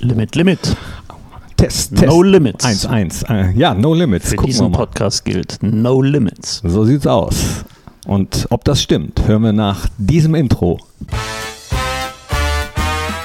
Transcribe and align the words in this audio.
Limit, 0.00 0.36
Limit. 0.36 0.76
Test, 1.56 1.96
Test. 1.96 2.06
No 2.06 2.22
Limits. 2.22 2.64
1-1. 2.64 3.28
Äh, 3.28 3.50
ja, 3.58 3.74
No 3.74 3.94
Limits. 3.94 4.28
Für 4.30 4.36
Gucken 4.36 4.46
diesen 4.50 4.66
wir 4.66 4.70
mal. 4.70 4.78
Podcast 4.78 5.24
gilt 5.24 5.58
No 5.60 6.00
Limits. 6.02 6.60
So 6.64 6.84
sieht's 6.84 7.06
aus. 7.06 7.64
Und 8.06 8.46
ob 8.50 8.64
das 8.64 8.80
stimmt, 8.80 9.26
hören 9.26 9.42
wir 9.42 9.52
nach 9.52 9.88
diesem 9.98 10.36
Intro. 10.36 10.78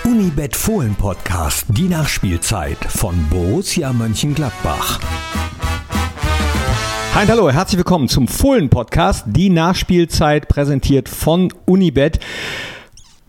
Unibet 0.04 0.56
Fohlen 0.56 0.96
Podcast, 0.96 1.66
die 1.70 1.88
Nachspielzeit 1.88 2.78
von 2.88 3.16
Borussia 3.30 3.94
Mönchengladbach. 3.94 5.00
Hi 7.14 7.24
und 7.26 7.30
hallo, 7.30 7.52
herzlich 7.52 7.78
willkommen 7.78 8.08
zum 8.10 8.28
Fohlen 8.28 8.70
Podcast, 8.70 9.26
die 9.28 9.52
Nachspielzeit 9.52 10.48
präsentiert 10.48 11.08
von 11.08 11.54
Unibet. 11.66 12.20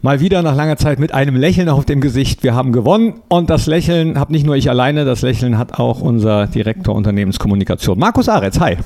Mal 0.05 0.21
wieder 0.21 0.43
nach 0.43 0.55
langer 0.55 0.77
Zeit 0.77 0.99
mit 0.99 1.15
einem 1.15 1.35
Lächeln 1.35 1.71
auf 1.71 1.87
dem 1.87 2.03
Gesicht. 2.03 2.43
Wir 2.43 2.55
haben 2.55 2.73
gewonnen 2.73 3.23
und 3.29 3.49
das 3.49 3.65
Lächeln 3.65 4.19
habe 4.19 4.33
nicht 4.33 4.45
nur 4.45 4.55
ich 4.55 4.69
alleine, 4.69 5.07
das 5.07 5.23
Lächeln 5.23 5.57
hat 5.57 5.79
auch 5.79 6.03
unser 6.03 6.47
Direktor 6.47 6.95
Unternehmenskommunikation, 6.95 7.99
Markus 7.99 8.29
Aretz. 8.29 8.61
Hi. 8.61 8.77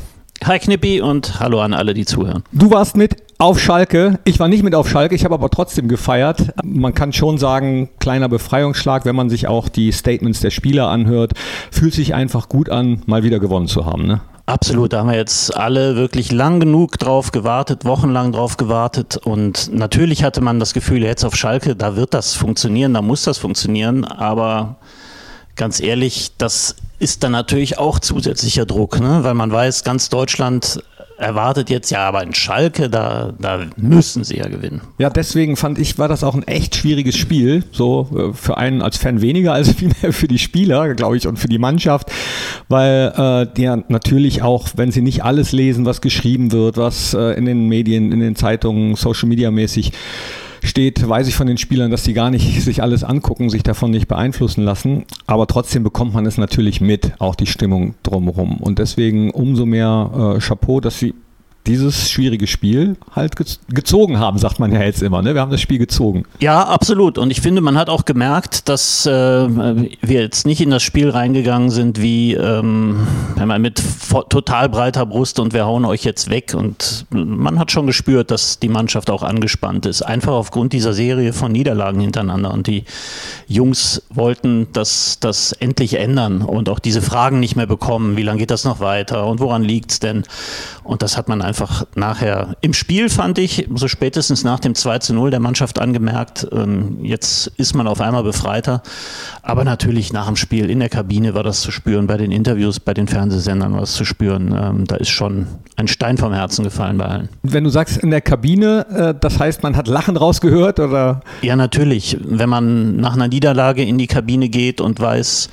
Hi 0.44 0.60
Knippi 0.60 1.00
und 1.00 1.40
hallo 1.40 1.60
an 1.60 1.74
alle, 1.74 1.92
die 1.92 2.04
zuhören. 2.04 2.44
Du 2.52 2.70
warst 2.70 2.96
mit 2.96 3.16
auf 3.38 3.58
Schalke. 3.58 4.20
Ich 4.26 4.38
war 4.38 4.46
nicht 4.46 4.62
mit 4.62 4.76
auf 4.76 4.88
Schalke, 4.88 5.16
ich 5.16 5.24
habe 5.24 5.34
aber 5.34 5.50
trotzdem 5.50 5.88
gefeiert. 5.88 6.54
Man 6.62 6.94
kann 6.94 7.12
schon 7.12 7.36
sagen, 7.36 7.88
kleiner 7.98 8.28
Befreiungsschlag, 8.28 9.04
wenn 9.04 9.16
man 9.16 9.28
sich 9.28 9.48
auch 9.48 9.68
die 9.68 9.90
Statements 9.90 10.38
der 10.38 10.50
Spieler 10.50 10.86
anhört. 10.86 11.32
Fühlt 11.72 11.94
sich 11.94 12.14
einfach 12.14 12.48
gut 12.48 12.70
an, 12.70 13.02
mal 13.06 13.24
wieder 13.24 13.40
gewonnen 13.40 13.66
zu 13.66 13.86
haben. 13.86 14.06
Ne? 14.06 14.20
Absolut, 14.48 14.94
da 14.94 15.00
haben 15.00 15.10
wir 15.10 15.16
jetzt 15.16 15.54
alle 15.54 15.94
wirklich 15.94 16.32
lang 16.32 16.58
genug 16.58 16.98
drauf 16.98 17.32
gewartet, 17.32 17.84
wochenlang 17.84 18.32
drauf 18.32 18.56
gewartet 18.56 19.18
und 19.18 19.70
natürlich 19.74 20.24
hatte 20.24 20.40
man 20.40 20.58
das 20.58 20.72
Gefühl, 20.72 21.02
jetzt 21.02 21.22
auf 21.22 21.36
Schalke, 21.36 21.76
da 21.76 21.96
wird 21.96 22.14
das 22.14 22.32
funktionieren, 22.32 22.94
da 22.94 23.02
muss 23.02 23.24
das 23.24 23.36
funktionieren, 23.36 24.06
aber 24.06 24.76
ganz 25.54 25.80
ehrlich, 25.80 26.32
das 26.38 26.76
ist 26.98 27.24
dann 27.24 27.32
natürlich 27.32 27.76
auch 27.76 27.98
zusätzlicher 27.98 28.64
Druck, 28.64 29.00
ne? 29.00 29.22
weil 29.22 29.34
man 29.34 29.52
weiß, 29.52 29.84
ganz 29.84 30.08
Deutschland 30.08 30.82
erwartet 31.18 31.68
jetzt, 31.68 31.90
ja, 31.90 32.06
aber 32.06 32.22
in 32.22 32.32
Schalke, 32.32 32.88
da, 32.88 33.34
da 33.38 33.66
müssen 33.76 34.24
sie 34.24 34.36
ja 34.36 34.48
gewinnen. 34.48 34.80
Ja, 34.98 35.10
deswegen 35.10 35.56
fand 35.56 35.78
ich, 35.78 35.98
war 35.98 36.08
das 36.08 36.22
auch 36.22 36.34
ein 36.34 36.46
echt 36.46 36.76
schwieriges 36.76 37.16
Spiel. 37.16 37.64
So 37.72 38.08
äh, 38.16 38.34
für 38.34 38.56
einen 38.56 38.82
als 38.82 38.96
Fan 38.96 39.20
weniger, 39.20 39.52
als 39.52 39.72
vielmehr 39.74 40.12
für 40.12 40.28
die 40.28 40.38
Spieler, 40.38 40.94
glaube 40.94 41.16
ich, 41.16 41.26
und 41.26 41.38
für 41.38 41.48
die 41.48 41.58
Mannschaft. 41.58 42.10
Weil 42.68 43.12
äh, 43.16 43.62
ja 43.62 43.78
natürlich 43.88 44.42
auch, 44.42 44.68
wenn 44.76 44.92
sie 44.92 45.02
nicht 45.02 45.24
alles 45.24 45.52
lesen, 45.52 45.84
was 45.84 46.00
geschrieben 46.00 46.52
wird, 46.52 46.76
was 46.76 47.14
äh, 47.14 47.36
in 47.36 47.44
den 47.44 47.68
Medien, 47.68 48.12
in 48.12 48.20
den 48.20 48.36
Zeitungen, 48.36 48.94
Social 48.94 49.28
Media 49.28 49.50
mäßig 49.50 49.92
steht, 50.62 51.06
weiß 51.08 51.28
ich 51.28 51.34
von 51.34 51.46
den 51.46 51.58
Spielern, 51.58 51.90
dass 51.90 52.04
sie 52.04 52.14
gar 52.14 52.30
nicht 52.30 52.62
sich 52.62 52.82
alles 52.82 53.04
angucken, 53.04 53.50
sich 53.50 53.62
davon 53.62 53.90
nicht 53.90 54.08
beeinflussen 54.08 54.64
lassen. 54.64 55.04
Aber 55.26 55.46
trotzdem 55.46 55.82
bekommt 55.82 56.14
man 56.14 56.26
es 56.26 56.38
natürlich 56.38 56.80
mit, 56.80 57.12
auch 57.18 57.34
die 57.34 57.46
Stimmung 57.46 57.94
drumherum. 58.02 58.58
Und 58.58 58.78
deswegen 58.78 59.30
umso 59.30 59.66
mehr 59.66 60.36
äh, 60.36 60.40
Chapeau, 60.40 60.80
dass 60.80 60.98
sie 60.98 61.14
dieses 61.66 62.10
schwierige 62.10 62.46
Spiel 62.46 62.96
halt 63.14 63.36
gez 63.36 63.60
gezogen 63.68 64.18
haben, 64.18 64.38
sagt 64.38 64.58
man 64.58 64.72
ja 64.72 64.82
jetzt 64.82 65.02
immer. 65.02 65.20
Ne? 65.22 65.34
Wir 65.34 65.40
haben 65.40 65.50
das 65.50 65.60
Spiel 65.60 65.78
gezogen. 65.78 66.24
Ja, 66.40 66.62
absolut. 66.62 67.18
Und 67.18 67.30
ich 67.30 67.40
finde, 67.40 67.60
man 67.60 67.76
hat 67.76 67.90
auch 67.90 68.04
gemerkt, 68.04 68.68
dass 68.68 69.04
äh, 69.04 69.10
wir 69.10 70.20
jetzt 70.20 70.46
nicht 70.46 70.60
in 70.60 70.70
das 70.70 70.82
Spiel 70.82 71.10
reingegangen 71.10 71.70
sind 71.70 72.00
wie 72.00 72.34
ähm, 72.34 73.06
mit 73.58 73.82
total 74.30 74.68
breiter 74.68 75.04
Brust 75.04 75.38
und 75.40 75.52
wir 75.52 75.66
hauen 75.66 75.84
euch 75.84 76.04
jetzt 76.04 76.30
weg. 76.30 76.54
Und 76.54 77.06
man 77.10 77.58
hat 77.58 77.70
schon 77.70 77.86
gespürt, 77.86 78.30
dass 78.30 78.58
die 78.58 78.68
Mannschaft 78.68 79.10
auch 79.10 79.22
angespannt 79.22 79.84
ist. 79.84 80.02
Einfach 80.02 80.32
aufgrund 80.32 80.72
dieser 80.72 80.94
Serie 80.94 81.32
von 81.32 81.52
Niederlagen 81.52 82.00
hintereinander. 82.00 82.52
Und 82.52 82.66
die 82.66 82.84
Jungs 83.46 84.02
wollten 84.10 84.68
das, 84.72 85.18
das 85.20 85.52
endlich 85.52 85.94
ändern 85.94 86.42
und 86.42 86.68
auch 86.68 86.78
diese 86.78 87.02
Fragen 87.02 87.40
nicht 87.40 87.56
mehr 87.56 87.66
bekommen. 87.66 88.16
Wie 88.16 88.22
lange 88.22 88.38
geht 88.38 88.50
das 88.50 88.64
noch 88.64 88.80
weiter 88.80 89.26
und 89.26 89.40
woran 89.40 89.62
liegt 89.62 89.90
es 89.90 90.00
denn? 90.00 90.24
Und 90.84 91.02
das 91.02 91.16
hat 91.16 91.28
man 91.28 91.42
einfach 91.42 91.57
nachher 91.94 92.56
im 92.60 92.72
Spiel, 92.72 93.08
fand 93.08 93.38
ich, 93.38 93.68
so 93.74 93.88
spätestens 93.88 94.44
nach 94.44 94.60
dem 94.60 94.74
2 94.74 94.98
zu 94.98 95.14
0 95.14 95.30
der 95.30 95.40
Mannschaft 95.40 95.78
angemerkt, 95.78 96.46
ähm, 96.52 97.04
jetzt 97.04 97.48
ist 97.56 97.74
man 97.74 97.86
auf 97.86 98.00
einmal 98.00 98.22
befreiter. 98.22 98.82
Aber 99.42 99.64
natürlich 99.64 100.12
nach 100.12 100.26
dem 100.26 100.36
Spiel 100.36 100.70
in 100.70 100.80
der 100.80 100.88
Kabine 100.88 101.34
war 101.34 101.42
das 101.42 101.60
zu 101.60 101.70
spüren, 101.70 102.06
bei 102.06 102.16
den 102.16 102.32
Interviews, 102.32 102.80
bei 102.80 102.94
den 102.94 103.08
Fernsehsendern 103.08 103.72
war 103.72 103.80
das 103.80 103.94
zu 103.94 104.04
spüren. 104.04 104.54
Ähm, 104.58 104.84
da 104.86 104.96
ist 104.96 105.10
schon 105.10 105.46
ein 105.76 105.88
Stein 105.88 106.18
vom 106.18 106.32
Herzen 106.32 106.64
gefallen 106.64 106.98
bei 106.98 107.06
allen. 107.06 107.28
Wenn 107.42 107.64
du 107.64 107.70
sagst 107.70 107.98
in 107.98 108.10
der 108.10 108.20
Kabine, 108.20 108.86
äh, 108.90 109.14
das 109.18 109.38
heißt, 109.38 109.62
man 109.62 109.76
hat 109.76 109.88
Lachen 109.88 110.16
rausgehört 110.16 110.80
oder? 110.80 111.20
Ja, 111.42 111.56
natürlich. 111.56 112.16
Wenn 112.20 112.48
man 112.48 112.96
nach 112.96 113.14
einer 113.14 113.28
Niederlage 113.28 113.82
in 113.82 113.98
die 113.98 114.06
Kabine 114.06 114.48
geht 114.48 114.80
und 114.80 115.00
weiß, 115.00 115.48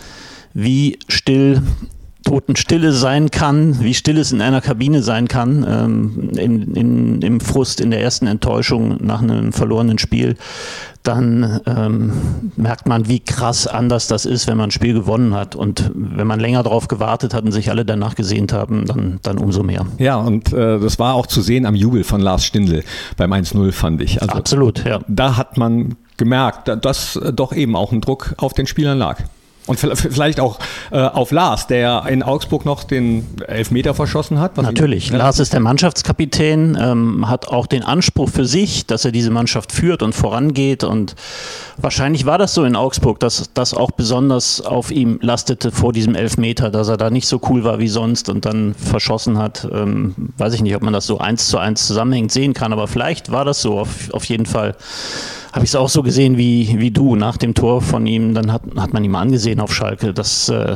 wie 0.53 0.99
still 1.09 1.61
Totenstille 2.25 2.91
sein 2.91 3.31
kann, 3.31 3.81
wie 3.81 3.93
still 3.93 4.17
es 4.17 4.31
in 4.31 4.41
einer 4.41 4.59
Kabine 4.59 5.01
sein 5.01 5.27
kann, 5.27 5.65
ähm, 5.67 6.29
in, 6.37 6.75
in, 6.75 7.21
im 7.21 7.39
Frust, 7.39 7.79
in 7.79 7.91
der 7.91 8.01
ersten 8.01 8.27
Enttäuschung 8.27 8.97
nach 8.99 9.21
einem 9.21 9.53
verlorenen 9.53 9.99
Spiel, 9.99 10.35
dann 11.03 11.61
ähm, 11.67 12.13
merkt 12.57 12.87
man, 12.87 13.07
wie 13.07 13.19
krass 13.19 13.67
anders 13.67 14.07
das 14.07 14.25
ist, 14.25 14.47
wenn 14.47 14.57
man 14.57 14.69
ein 14.69 14.71
Spiel 14.71 14.93
gewonnen 14.93 15.35
hat. 15.35 15.55
Und 15.55 15.91
wenn 15.93 16.25
man 16.25 16.39
länger 16.39 16.63
darauf 16.63 16.87
gewartet 16.87 17.35
hat 17.35 17.43
und 17.43 17.51
sich 17.51 17.69
alle 17.69 17.85
danach 17.85 18.15
gesehnt 18.15 18.51
haben, 18.53 18.85
dann, 18.85 19.19
dann 19.21 19.37
umso 19.37 19.61
mehr. 19.61 19.85
Ja, 19.99 20.17
und 20.17 20.51
äh, 20.51 20.79
das 20.79 20.97
war 20.97 21.13
auch 21.13 21.27
zu 21.27 21.41
sehen 21.41 21.67
am 21.67 21.75
Jubel 21.75 22.03
von 22.03 22.21
Lars 22.21 22.43
Stindl 22.43 22.83
beim 23.17 23.31
1-0, 23.31 23.71
fand 23.71 24.01
ich. 24.01 24.21
Also, 24.21 24.33
Absolut, 24.33 24.83
ja. 24.83 24.99
Da 25.07 25.37
hat 25.37 25.57
man 25.57 25.95
gemerkt, 26.17 26.71
dass 26.83 27.19
doch 27.33 27.53
eben 27.53 27.75
auch 27.75 27.91
ein 27.91 28.01
Druck 28.01 28.33
auf 28.37 28.53
den 28.53 28.65
Spielern 28.65 28.97
lag. 28.97 29.21
Und 29.67 29.79
vielleicht 29.79 30.39
auch 30.39 30.59
äh, 30.91 30.99
auf 30.99 31.31
Lars, 31.31 31.65
der 31.65 32.03
in 32.07 32.21
Augsburg 32.21 32.65
noch 32.65 32.83
den 32.83 33.25
Elfmeter 33.47 33.95
verschossen 33.95 34.39
hat. 34.39 34.57
Natürlich. 34.57 35.09
Ihn, 35.09 35.17
Lars 35.17 35.39
ist 35.39 35.53
der 35.53 35.59
Mannschaftskapitän, 35.59 36.77
ähm, 36.79 37.27
hat 37.27 37.47
auch 37.47 37.65
den 37.65 37.83
Anspruch 37.83 38.29
für 38.29 38.45
sich, 38.45 38.85
dass 38.85 39.05
er 39.05 39.11
diese 39.11 39.31
Mannschaft 39.31 39.71
führt 39.71 40.03
und 40.03 40.13
vorangeht. 40.13 40.83
Und 40.83 41.15
wahrscheinlich 41.77 42.27
war 42.27 42.37
das 42.37 42.53
so 42.53 42.63
in 42.63 42.75
Augsburg, 42.75 43.19
dass 43.19 43.49
das 43.55 43.73
auch 43.73 43.89
besonders 43.91 44.61
auf 44.61 44.91
ihm 44.91 45.17
lastete 45.21 45.71
vor 45.71 45.93
diesem 45.93 46.13
Elfmeter, 46.13 46.69
dass 46.69 46.87
er 46.87 46.97
da 46.97 47.09
nicht 47.09 47.27
so 47.27 47.41
cool 47.49 47.63
war 47.63 47.79
wie 47.79 47.87
sonst 47.87 48.29
und 48.29 48.45
dann 48.45 48.75
verschossen 48.75 49.39
hat. 49.39 49.67
Ähm, 49.71 50.13
weiß 50.37 50.53
ich 50.53 50.61
nicht, 50.61 50.75
ob 50.75 50.83
man 50.83 50.93
das 50.93 51.07
so 51.07 51.17
eins 51.17 51.47
zu 51.47 51.57
eins 51.57 51.87
zusammenhängend 51.87 52.31
sehen 52.31 52.53
kann, 52.53 52.71
aber 52.71 52.87
vielleicht 52.87 53.31
war 53.31 53.45
das 53.45 53.61
so 53.61 53.79
auf, 53.79 54.13
auf 54.13 54.25
jeden 54.25 54.45
Fall 54.45 54.75
habe 55.55 55.63
ich 55.63 55.71
es 55.71 55.75
auch 55.75 55.87
so 55.87 56.03
gesehen 56.03 56.37
wie, 56.37 56.79
wie 56.79 56.91
du 56.91 57.15
nach 57.15 57.37
dem 57.37 57.53
Tor 57.53 57.81
von 57.81 58.05
ihm. 58.05 58.33
Dann 58.33 58.51
hat, 58.51 58.63
hat 58.75 58.91
man 58.91 59.05
ihm 59.05 59.15
angesehen 59.15 59.61
auf 59.61 59.73
Schalke, 59.73 60.13
dass 60.13 60.49
äh, 60.49 60.75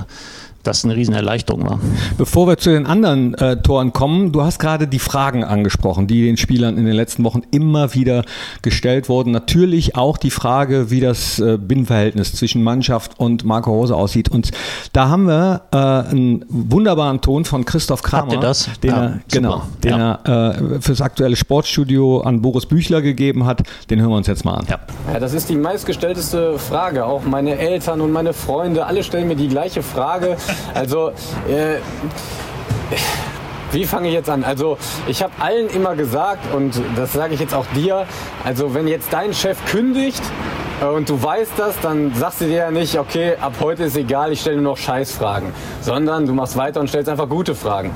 das 0.64 0.84
eine 0.84 0.96
Riesenerleichterung 0.96 1.70
war. 1.70 1.80
Bevor 2.18 2.48
wir 2.48 2.58
zu 2.58 2.70
den 2.70 2.86
anderen 2.86 3.34
äh, 3.36 3.62
Toren 3.62 3.94
kommen, 3.94 4.32
du 4.32 4.44
hast 4.44 4.60
gerade 4.60 4.88
die 4.88 5.00
Fragen 5.00 5.44
angesprochen, 5.44 6.08
die 6.08 6.26
den 6.26 6.38
Spielern 6.38 6.78
in 6.78 6.86
den 6.86 6.94
letzten 6.94 7.24
Wochen 7.24 7.42
immer 7.52 7.94
wieder 7.94 8.24
gestellt 8.62 9.10
wurden. 9.10 9.32
Natürlich 9.32 9.96
auch 9.96 10.18
die 10.18 10.32
Frage, 10.32 10.92
wie 10.92 11.00
das 11.00 11.40
äh, 11.40 11.58
Binnenverhältnis 11.58 12.34
zwischen 12.34 12.64
Mannschaft 12.64 13.20
und 13.20 13.46
Marco 13.46 13.72
Rose 13.72 13.96
aussieht. 13.96 14.30
Und 14.30 14.52
da 14.94 15.10
haben 15.10 15.26
wir 15.28 15.62
äh, 15.72 15.78
einen 15.78 16.46
wunderbaren 16.50 17.22
Ton 17.22 17.46
von 17.46 17.66
Christoph 17.66 18.04
Kramer, 18.04 18.24
Habt 18.24 18.34
ihr 18.34 18.40
das? 18.40 18.70
den, 18.84 18.90
ja, 18.92 19.04
er, 19.04 19.20
genau, 19.32 19.64
den 19.84 19.98
ja. 19.98 20.20
er 20.24 20.56
äh, 20.76 20.82
fürs 20.82 21.02
aktuelle 21.02 21.36
Sportstudio 21.36 22.22
an 22.22 22.42
Boris 22.42 22.66
Büchler 22.66 23.02
gegeben 23.02 23.46
hat. 23.46 23.64
Den 23.90 24.02
hören 24.02 24.10
wir 24.10 24.18
uns 24.18 24.28
jetzt 24.28 24.46
mal 24.46 24.56
an. 24.56 24.66
Ja. 24.70 24.80
ja, 25.14 25.20
das 25.20 25.34
ist 25.34 25.50
die 25.50 25.56
meistgestellteste 25.56 26.60
Frage. 26.60 27.06
Auch 27.06 27.24
meine 27.24 27.58
Eltern 27.58 28.02
und 28.02 28.12
meine 28.12 28.34
Freunde, 28.34 28.86
alle 28.86 29.04
stellen 29.04 29.28
mir 29.28 29.36
die 29.36 29.48
gleiche 29.48 29.84
Frage. 29.84 30.38
Also, 30.74 31.10
äh, 31.48 31.78
wie 33.72 33.86
fange 33.86 34.08
ich 34.08 34.14
jetzt 34.14 34.30
an? 34.30 34.44
Also, 34.44 34.78
ich 35.08 35.22
habe 35.22 35.34
allen 35.40 35.70
immer 35.70 35.96
gesagt, 35.96 36.54
und 36.54 36.80
das 36.96 37.14
sage 37.14 37.34
ich 37.34 37.40
jetzt 37.40 37.54
auch 37.54 37.66
dir, 37.76 38.06
also 38.44 38.74
wenn 38.74 38.88
jetzt 38.88 39.12
dein 39.12 39.34
Chef 39.34 39.58
kündigt, 39.66 40.22
und 40.88 41.10
du 41.10 41.22
weißt 41.22 41.52
das, 41.58 41.76
dann 41.82 42.14
sagst 42.16 42.42
du 42.42 42.46
dir 42.46 42.56
ja 42.56 42.72
nicht, 42.72 42.98
okay, 42.98 43.36
ab 43.40 43.54
heute 43.60 43.84
ist 43.84 43.98
egal, 43.98 44.32
ich 44.32 44.42
stelle 44.42 44.62
nur 44.62 44.72
noch 44.72 44.78
Scheißfragen, 44.78 45.52
sondern 45.82 46.26
du 46.26 46.34
machst 46.34 46.56
weiter 46.56 46.80
und 46.80 46.88
stellst 46.88 47.10
einfach 47.10 47.28
gute 47.28 47.54
Fragen. 47.54 47.92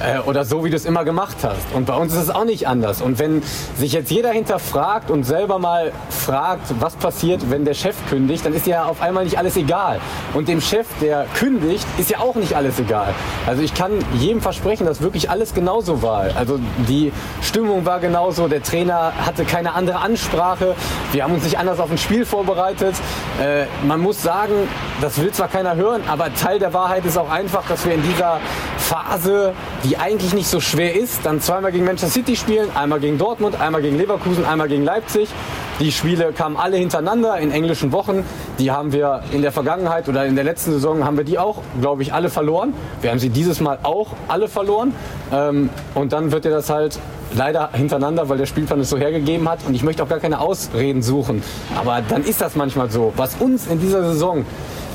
Äh, 0.00 0.20
oder 0.20 0.44
so, 0.44 0.64
wie 0.64 0.70
du 0.70 0.76
es 0.76 0.84
immer 0.84 1.04
gemacht 1.04 1.38
hast. 1.42 1.74
Und 1.74 1.86
bei 1.86 1.94
uns 1.94 2.14
ist 2.14 2.22
es 2.22 2.30
auch 2.30 2.44
nicht 2.44 2.68
anders. 2.68 3.02
Und 3.02 3.18
wenn 3.18 3.42
sich 3.76 3.92
jetzt 3.92 4.10
jeder 4.10 4.30
hinterfragt 4.30 5.10
und 5.10 5.24
selber 5.24 5.58
mal 5.58 5.92
fragt, 6.10 6.72
was 6.78 6.94
passiert, 6.94 7.50
wenn 7.50 7.64
der 7.64 7.74
Chef 7.74 7.96
kündigt, 8.08 8.46
dann 8.46 8.54
ist 8.54 8.66
ja 8.66 8.84
auf 8.84 9.02
einmal 9.02 9.24
nicht 9.24 9.38
alles 9.38 9.56
egal. 9.56 10.00
Und 10.34 10.46
dem 10.46 10.60
Chef, 10.60 10.86
der 11.00 11.26
kündigt, 11.34 11.86
ist 11.98 12.10
ja 12.10 12.20
auch 12.20 12.36
nicht 12.36 12.54
alles 12.54 12.78
egal. 12.78 13.14
Also 13.46 13.62
ich 13.62 13.74
kann 13.74 13.92
jedem 14.14 14.40
versprechen, 14.40 14.86
dass 14.86 15.00
wirklich 15.00 15.30
alles 15.30 15.54
genauso 15.54 16.02
war. 16.02 16.26
Also 16.36 16.60
die 16.86 17.12
Stimmung 17.42 17.84
war 17.84 17.98
genauso, 17.98 18.46
der 18.46 18.62
Trainer 18.62 19.12
hatte 19.26 19.44
keine 19.44 19.74
andere 19.74 19.98
Ansprache, 19.98 20.76
wir 21.10 21.24
haben 21.24 21.34
uns 21.34 21.42
nicht 21.44 21.58
anders 21.58 21.80
auf 21.80 21.90
ein 21.90 21.98
Spiel 21.98 22.24
vorbereitet. 22.28 22.94
Äh, 23.40 23.64
man 23.86 24.00
muss 24.00 24.22
sagen, 24.22 24.68
das 25.00 25.20
will 25.20 25.32
zwar 25.32 25.48
keiner 25.48 25.74
hören, 25.76 26.02
aber 26.06 26.32
Teil 26.34 26.58
der 26.58 26.72
Wahrheit 26.72 27.04
ist 27.04 27.16
auch 27.16 27.30
einfach, 27.30 27.66
dass 27.66 27.84
wir 27.84 27.94
in 27.94 28.02
dieser 28.02 28.40
Phase, 28.78 29.54
die 29.84 29.96
eigentlich 29.96 30.34
nicht 30.34 30.48
so 30.48 30.60
schwer 30.60 30.94
ist, 30.94 31.26
dann 31.26 31.40
zweimal 31.40 31.72
gegen 31.72 31.84
Manchester 31.84 32.12
City 32.12 32.36
spielen, 32.36 32.70
einmal 32.74 33.00
gegen 33.00 33.18
Dortmund, 33.18 33.60
einmal 33.60 33.82
gegen 33.82 33.96
Leverkusen, 33.96 34.44
einmal 34.44 34.68
gegen 34.68 34.84
Leipzig. 34.84 35.28
Die 35.80 35.92
Spiele 35.92 36.32
kamen 36.32 36.56
alle 36.56 36.76
hintereinander 36.76 37.38
in 37.38 37.52
englischen 37.52 37.92
Wochen. 37.92 38.24
Die 38.58 38.72
haben 38.72 38.92
wir 38.92 39.22
in 39.30 39.42
der 39.42 39.52
Vergangenheit 39.52 40.08
oder 40.08 40.26
in 40.26 40.34
der 40.34 40.42
letzten 40.42 40.72
Saison 40.72 41.04
haben 41.04 41.16
wir 41.16 41.22
die 41.22 41.38
auch, 41.38 41.62
glaube 41.80 42.02
ich, 42.02 42.12
alle 42.12 42.30
verloren. 42.30 42.74
Wir 43.00 43.10
haben 43.10 43.20
sie 43.20 43.30
dieses 43.30 43.60
Mal 43.60 43.78
auch 43.84 44.08
alle 44.26 44.48
verloren. 44.48 44.92
Ähm, 45.32 45.70
und 45.94 46.12
dann 46.12 46.32
wird 46.32 46.44
dir 46.44 46.50
das 46.50 46.68
halt 46.68 46.98
leider 47.32 47.70
hintereinander, 47.74 48.28
weil 48.28 48.38
der 48.38 48.46
Spielplan 48.46 48.80
es 48.80 48.90
so 48.90 48.98
hergegeben 48.98 49.48
hat. 49.48 49.60
Und 49.68 49.74
ich 49.74 49.84
möchte 49.84 50.02
auch 50.02 50.08
gar 50.08 50.18
keine 50.18 50.40
Ausreden 50.40 51.00
suchen. 51.00 51.44
Aber 51.76 52.02
dann 52.08 52.24
ist 52.24 52.40
das 52.40 52.56
manchmal 52.56 52.90
so. 52.90 53.12
Was 53.16 53.36
uns 53.36 53.68
in 53.68 53.78
dieser 53.78 54.02
Saison 54.02 54.44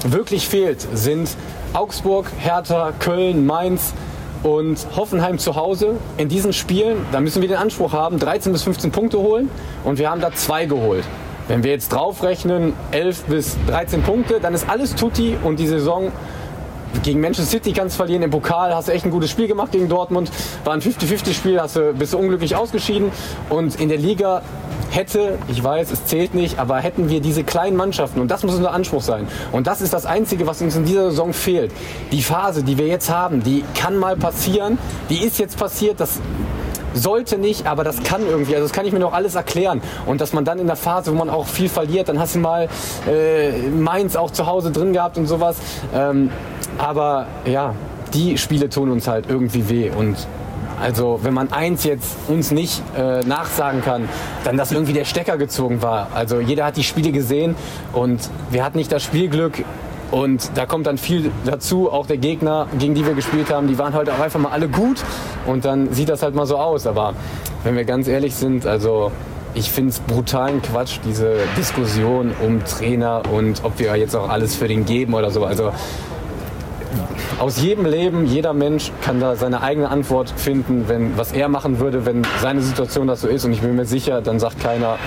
wirklich 0.05 0.49
fehlt, 0.49 0.85
sind 0.93 1.29
Augsburg, 1.71 2.29
Hertha, 2.39 2.91
Köln, 2.99 3.45
Mainz 3.45 3.93
und 4.43 4.85
Hoffenheim 4.95 5.39
zu 5.39 5.55
Hause. 5.55 5.95
In 6.17 6.29
diesen 6.29 6.53
Spielen, 6.53 6.97
da 7.11 7.19
müssen 7.19 7.41
wir 7.41 7.49
den 7.49 7.57
Anspruch 7.57 7.93
haben, 7.93 8.19
13 8.19 8.51
bis 8.51 8.63
15 8.63 8.91
Punkte 8.91 9.19
holen. 9.19 9.49
Und 9.83 9.97
wir 9.97 10.09
haben 10.09 10.21
da 10.21 10.31
zwei 10.33 10.65
geholt. 10.65 11.05
Wenn 11.47 11.63
wir 11.63 11.71
jetzt 11.71 11.91
draufrechnen, 11.91 12.73
11 12.91 13.23
bis 13.23 13.57
13 13.67 14.03
Punkte, 14.03 14.39
dann 14.39 14.53
ist 14.53 14.69
alles 14.69 14.95
tutti 14.95 15.35
und 15.43 15.59
die 15.59 15.67
Saison 15.67 16.11
gegen 17.01 17.21
Manchester 17.21 17.49
City 17.49 17.73
kannst 17.73 17.95
du 17.95 17.97
verlieren, 17.97 18.21
im 18.21 18.29
Pokal 18.29 18.73
hast 18.73 18.87
du 18.87 18.91
echt 18.91 19.03
ein 19.03 19.11
gutes 19.11 19.29
Spiel 19.29 19.47
gemacht 19.47 19.71
gegen 19.71 19.89
Dortmund, 19.89 20.31
war 20.63 20.73
ein 20.73 20.81
50-50-Spiel, 20.81 21.59
hast 21.59 21.75
du, 21.75 21.93
bist 21.93 22.13
du 22.13 22.17
unglücklich 22.19 22.55
ausgeschieden 22.55 23.11
und 23.49 23.79
in 23.79 23.89
der 23.89 23.97
Liga 23.97 24.43
hätte, 24.93 25.37
ich 25.47 25.63
weiß, 25.63 25.91
es 25.91 26.05
zählt 26.05 26.33
nicht, 26.35 26.59
aber 26.59 26.77
hätten 26.77 27.09
wir 27.09 27.19
diese 27.19 27.43
kleinen 27.43 27.75
Mannschaften 27.75 28.19
und 28.21 28.29
das 28.29 28.43
muss 28.43 28.55
unser 28.55 28.71
Anspruch 28.71 29.01
sein. 29.01 29.27
Und 29.51 29.67
das 29.67 29.81
ist 29.81 29.93
das 29.93 30.05
Einzige, 30.05 30.45
was 30.47 30.61
uns 30.61 30.75
in 30.75 30.85
dieser 30.85 31.09
Saison 31.09 31.33
fehlt. 31.33 31.71
Die 32.11 32.21
Phase, 32.21 32.63
die 32.63 32.77
wir 32.77 32.87
jetzt 32.87 33.09
haben, 33.09 33.43
die 33.43 33.63
kann 33.75 33.97
mal 33.97 34.15
passieren, 34.15 34.77
die 35.09 35.23
ist 35.23 35.39
jetzt 35.39 35.57
passiert, 35.57 35.99
das 35.99 36.19
sollte 36.93 37.37
nicht, 37.37 37.65
aber 37.65 37.83
das 37.83 38.03
kann 38.03 38.21
irgendwie. 38.25 38.55
Also 38.55 38.67
das 38.67 38.73
kann 38.73 38.85
ich 38.85 38.93
mir 38.93 38.99
noch 38.99 39.13
alles 39.13 39.35
erklären. 39.35 39.81
Und 40.05 40.21
dass 40.21 40.33
man 40.33 40.45
dann 40.45 40.59
in 40.59 40.67
der 40.67 40.75
Phase, 40.75 41.11
wo 41.11 41.15
man 41.15 41.29
auch 41.29 41.47
viel 41.47 41.69
verliert, 41.69 42.09
dann 42.09 42.19
hast 42.19 42.35
du 42.35 42.39
mal 42.39 42.69
äh, 43.09 43.51
Mainz 43.69 44.15
auch 44.15 44.31
zu 44.31 44.45
Hause 44.45 44.71
drin 44.71 44.93
gehabt 44.93 45.17
und 45.17 45.25
sowas. 45.25 45.57
Ähm, 45.93 46.29
aber 46.77 47.27
ja, 47.45 47.73
die 48.13 48.37
Spiele 48.37 48.69
tun 48.69 48.91
uns 48.91 49.07
halt 49.07 49.25
irgendwie 49.27 49.69
weh. 49.69 49.89
Und 49.89 50.17
also 50.83 51.21
wenn 51.23 51.33
man 51.33 51.53
eins 51.53 51.85
jetzt 51.85 52.17
uns 52.27 52.51
nicht 52.51 52.83
äh, 52.97 53.21
nachsagen 53.21 53.81
kann, 53.81 54.09
dann 54.43 54.57
dass 54.57 54.73
irgendwie 54.73 54.91
der 54.91 55.05
Stecker 55.05 55.37
gezogen 55.37 55.81
war. 55.81 56.09
Also 56.13 56.41
jeder 56.41 56.65
hat 56.65 56.75
die 56.75 56.83
Spiele 56.83 57.13
gesehen 57.13 57.55
und 57.93 58.29
wir 58.49 58.65
hatten 58.65 58.77
nicht 58.77 58.91
das 58.91 59.01
Spielglück. 59.01 59.63
Und 60.11 60.51
da 60.55 60.65
kommt 60.65 60.85
dann 60.85 60.97
viel 60.97 61.31
dazu, 61.45 61.89
auch 61.89 62.05
der 62.05 62.17
Gegner, 62.17 62.67
gegen 62.77 62.95
die 62.95 63.05
wir 63.05 63.13
gespielt 63.13 63.49
haben, 63.49 63.67
die 63.67 63.77
waren 63.79 63.93
heute 63.93 64.13
auch 64.13 64.19
einfach 64.19 64.41
mal 64.41 64.51
alle 64.51 64.67
gut 64.67 65.01
und 65.47 65.63
dann 65.63 65.91
sieht 65.93 66.09
das 66.09 66.21
halt 66.21 66.35
mal 66.35 66.45
so 66.45 66.57
aus. 66.57 66.85
Aber 66.85 67.13
wenn 67.63 67.77
wir 67.77 67.85
ganz 67.85 68.09
ehrlich 68.09 68.35
sind, 68.35 68.67
also 68.67 69.11
ich 69.53 69.71
finde 69.71 69.91
es 69.91 69.99
brutalen 69.99 70.61
Quatsch, 70.61 70.99
diese 71.05 71.37
Diskussion 71.57 72.33
um 72.45 72.63
Trainer 72.65 73.23
und 73.31 73.63
ob 73.63 73.79
wir 73.79 73.95
jetzt 73.95 74.15
auch 74.15 74.27
alles 74.27 74.55
für 74.55 74.67
den 74.67 74.85
geben 74.85 75.13
oder 75.13 75.31
so. 75.31 75.45
Also 75.45 75.71
aus 77.39 77.61
jedem 77.61 77.85
Leben, 77.85 78.25
jeder 78.25 78.53
Mensch 78.53 78.91
kann 79.01 79.19
da 79.19 79.35
seine 79.35 79.61
eigene 79.61 79.89
Antwort 79.89 80.33
finden, 80.35 80.85
wenn, 80.87 81.17
was 81.17 81.31
er 81.31 81.49
machen 81.49 81.79
würde, 81.79 82.05
wenn 82.05 82.23
seine 82.41 82.61
Situation 82.61 83.07
das 83.07 83.21
so 83.21 83.27
ist. 83.27 83.45
Und 83.45 83.53
ich 83.53 83.61
bin 83.61 83.75
mir 83.75 83.85
sicher, 83.85 84.21
dann 84.21 84.39
sagt 84.39 84.59
keiner, 84.59 84.97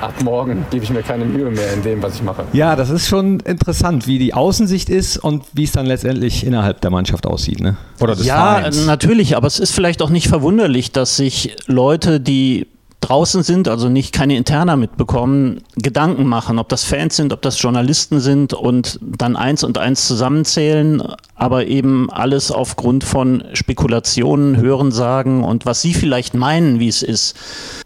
ab 0.00 0.14
morgen 0.22 0.66
gebe 0.70 0.84
ich 0.84 0.90
mir 0.90 1.02
keine 1.02 1.24
Mühe 1.24 1.50
mehr 1.50 1.72
in 1.72 1.82
dem, 1.82 2.02
was 2.02 2.16
ich 2.16 2.22
mache. 2.22 2.44
Ja, 2.52 2.76
das 2.76 2.90
ist 2.90 3.08
schon 3.08 3.40
interessant, 3.40 4.06
wie 4.06 4.18
die 4.18 4.34
Außensicht 4.34 4.88
ist 4.88 5.16
und 5.18 5.44
wie 5.52 5.64
es 5.64 5.72
dann 5.72 5.86
letztendlich 5.86 6.46
innerhalb 6.46 6.80
der 6.80 6.90
Mannschaft 6.90 7.26
aussieht. 7.26 7.60
Ne? 7.60 7.76
Oder 8.00 8.14
des 8.14 8.26
ja, 8.26 8.54
Vereins. 8.56 8.86
natürlich, 8.86 9.36
aber 9.36 9.46
es 9.46 9.58
ist 9.58 9.72
vielleicht 9.72 10.02
auch 10.02 10.10
nicht 10.10 10.28
verwunderlich, 10.28 10.92
dass 10.92 11.16
sich 11.16 11.56
Leute, 11.66 12.20
die 12.20 12.66
draußen 13.00 13.42
sind, 13.42 13.68
also 13.68 13.88
nicht 13.88 14.12
keine 14.12 14.36
Interna 14.36 14.76
mitbekommen, 14.76 15.62
Gedanken 15.76 16.26
machen, 16.26 16.58
ob 16.58 16.68
das 16.68 16.84
Fans 16.84 17.16
sind, 17.16 17.32
ob 17.32 17.42
das 17.42 17.60
Journalisten 17.62 18.20
sind 18.20 18.54
und 18.54 18.98
dann 19.02 19.36
eins 19.36 19.62
und 19.62 19.78
eins 19.78 20.06
zusammenzählen, 20.06 21.02
aber 21.36 21.66
eben 21.66 22.10
alles 22.10 22.50
aufgrund 22.50 23.04
von 23.04 23.44
Spekulationen, 23.52 24.56
Hörensagen 24.56 25.44
und 25.44 25.64
was 25.64 25.80
sie 25.80 25.94
vielleicht 25.94 26.34
meinen, 26.34 26.80
wie 26.80 26.88
es 26.88 27.02
ist. 27.02 27.36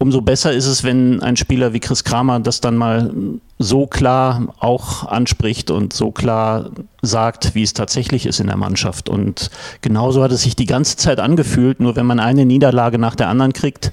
Umso 0.00 0.22
besser 0.22 0.52
ist 0.52 0.66
es, 0.66 0.82
wenn 0.82 1.22
ein 1.22 1.36
Spieler 1.36 1.72
wie 1.72 1.80
Chris 1.80 2.04
Kramer 2.04 2.40
das 2.40 2.60
dann 2.60 2.76
mal 2.76 3.10
so 3.58 3.86
klar 3.86 4.54
auch 4.58 5.06
anspricht 5.06 5.70
und 5.70 5.92
so 5.92 6.10
klar 6.10 6.70
sagt, 7.00 7.54
wie 7.54 7.62
es 7.62 7.74
tatsächlich 7.74 8.26
ist 8.26 8.40
in 8.40 8.48
der 8.48 8.56
Mannschaft. 8.56 9.08
Und 9.08 9.50
genauso 9.80 10.22
hat 10.22 10.32
es 10.32 10.42
sich 10.42 10.56
die 10.56 10.66
ganze 10.66 10.96
Zeit 10.96 11.20
angefühlt, 11.20 11.80
nur 11.80 11.96
wenn 11.96 12.06
man 12.06 12.18
eine 12.18 12.44
Niederlage 12.44 12.98
nach 12.98 13.14
der 13.14 13.28
anderen 13.28 13.52
kriegt, 13.52 13.92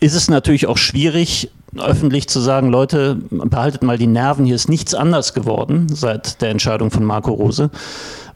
ist 0.00 0.14
es 0.14 0.28
natürlich 0.28 0.66
auch 0.66 0.78
schwierig, 0.78 1.50
öffentlich 1.78 2.28
zu 2.28 2.40
sagen, 2.40 2.70
Leute, 2.70 3.16
behaltet 3.30 3.82
mal 3.82 3.98
die 3.98 4.06
Nerven, 4.06 4.44
hier 4.44 4.54
ist 4.54 4.68
nichts 4.68 4.94
anders 4.94 5.34
geworden 5.34 5.86
seit 5.90 6.40
der 6.40 6.50
Entscheidung 6.50 6.90
von 6.90 7.04
Marco 7.04 7.32
Rose. 7.32 7.70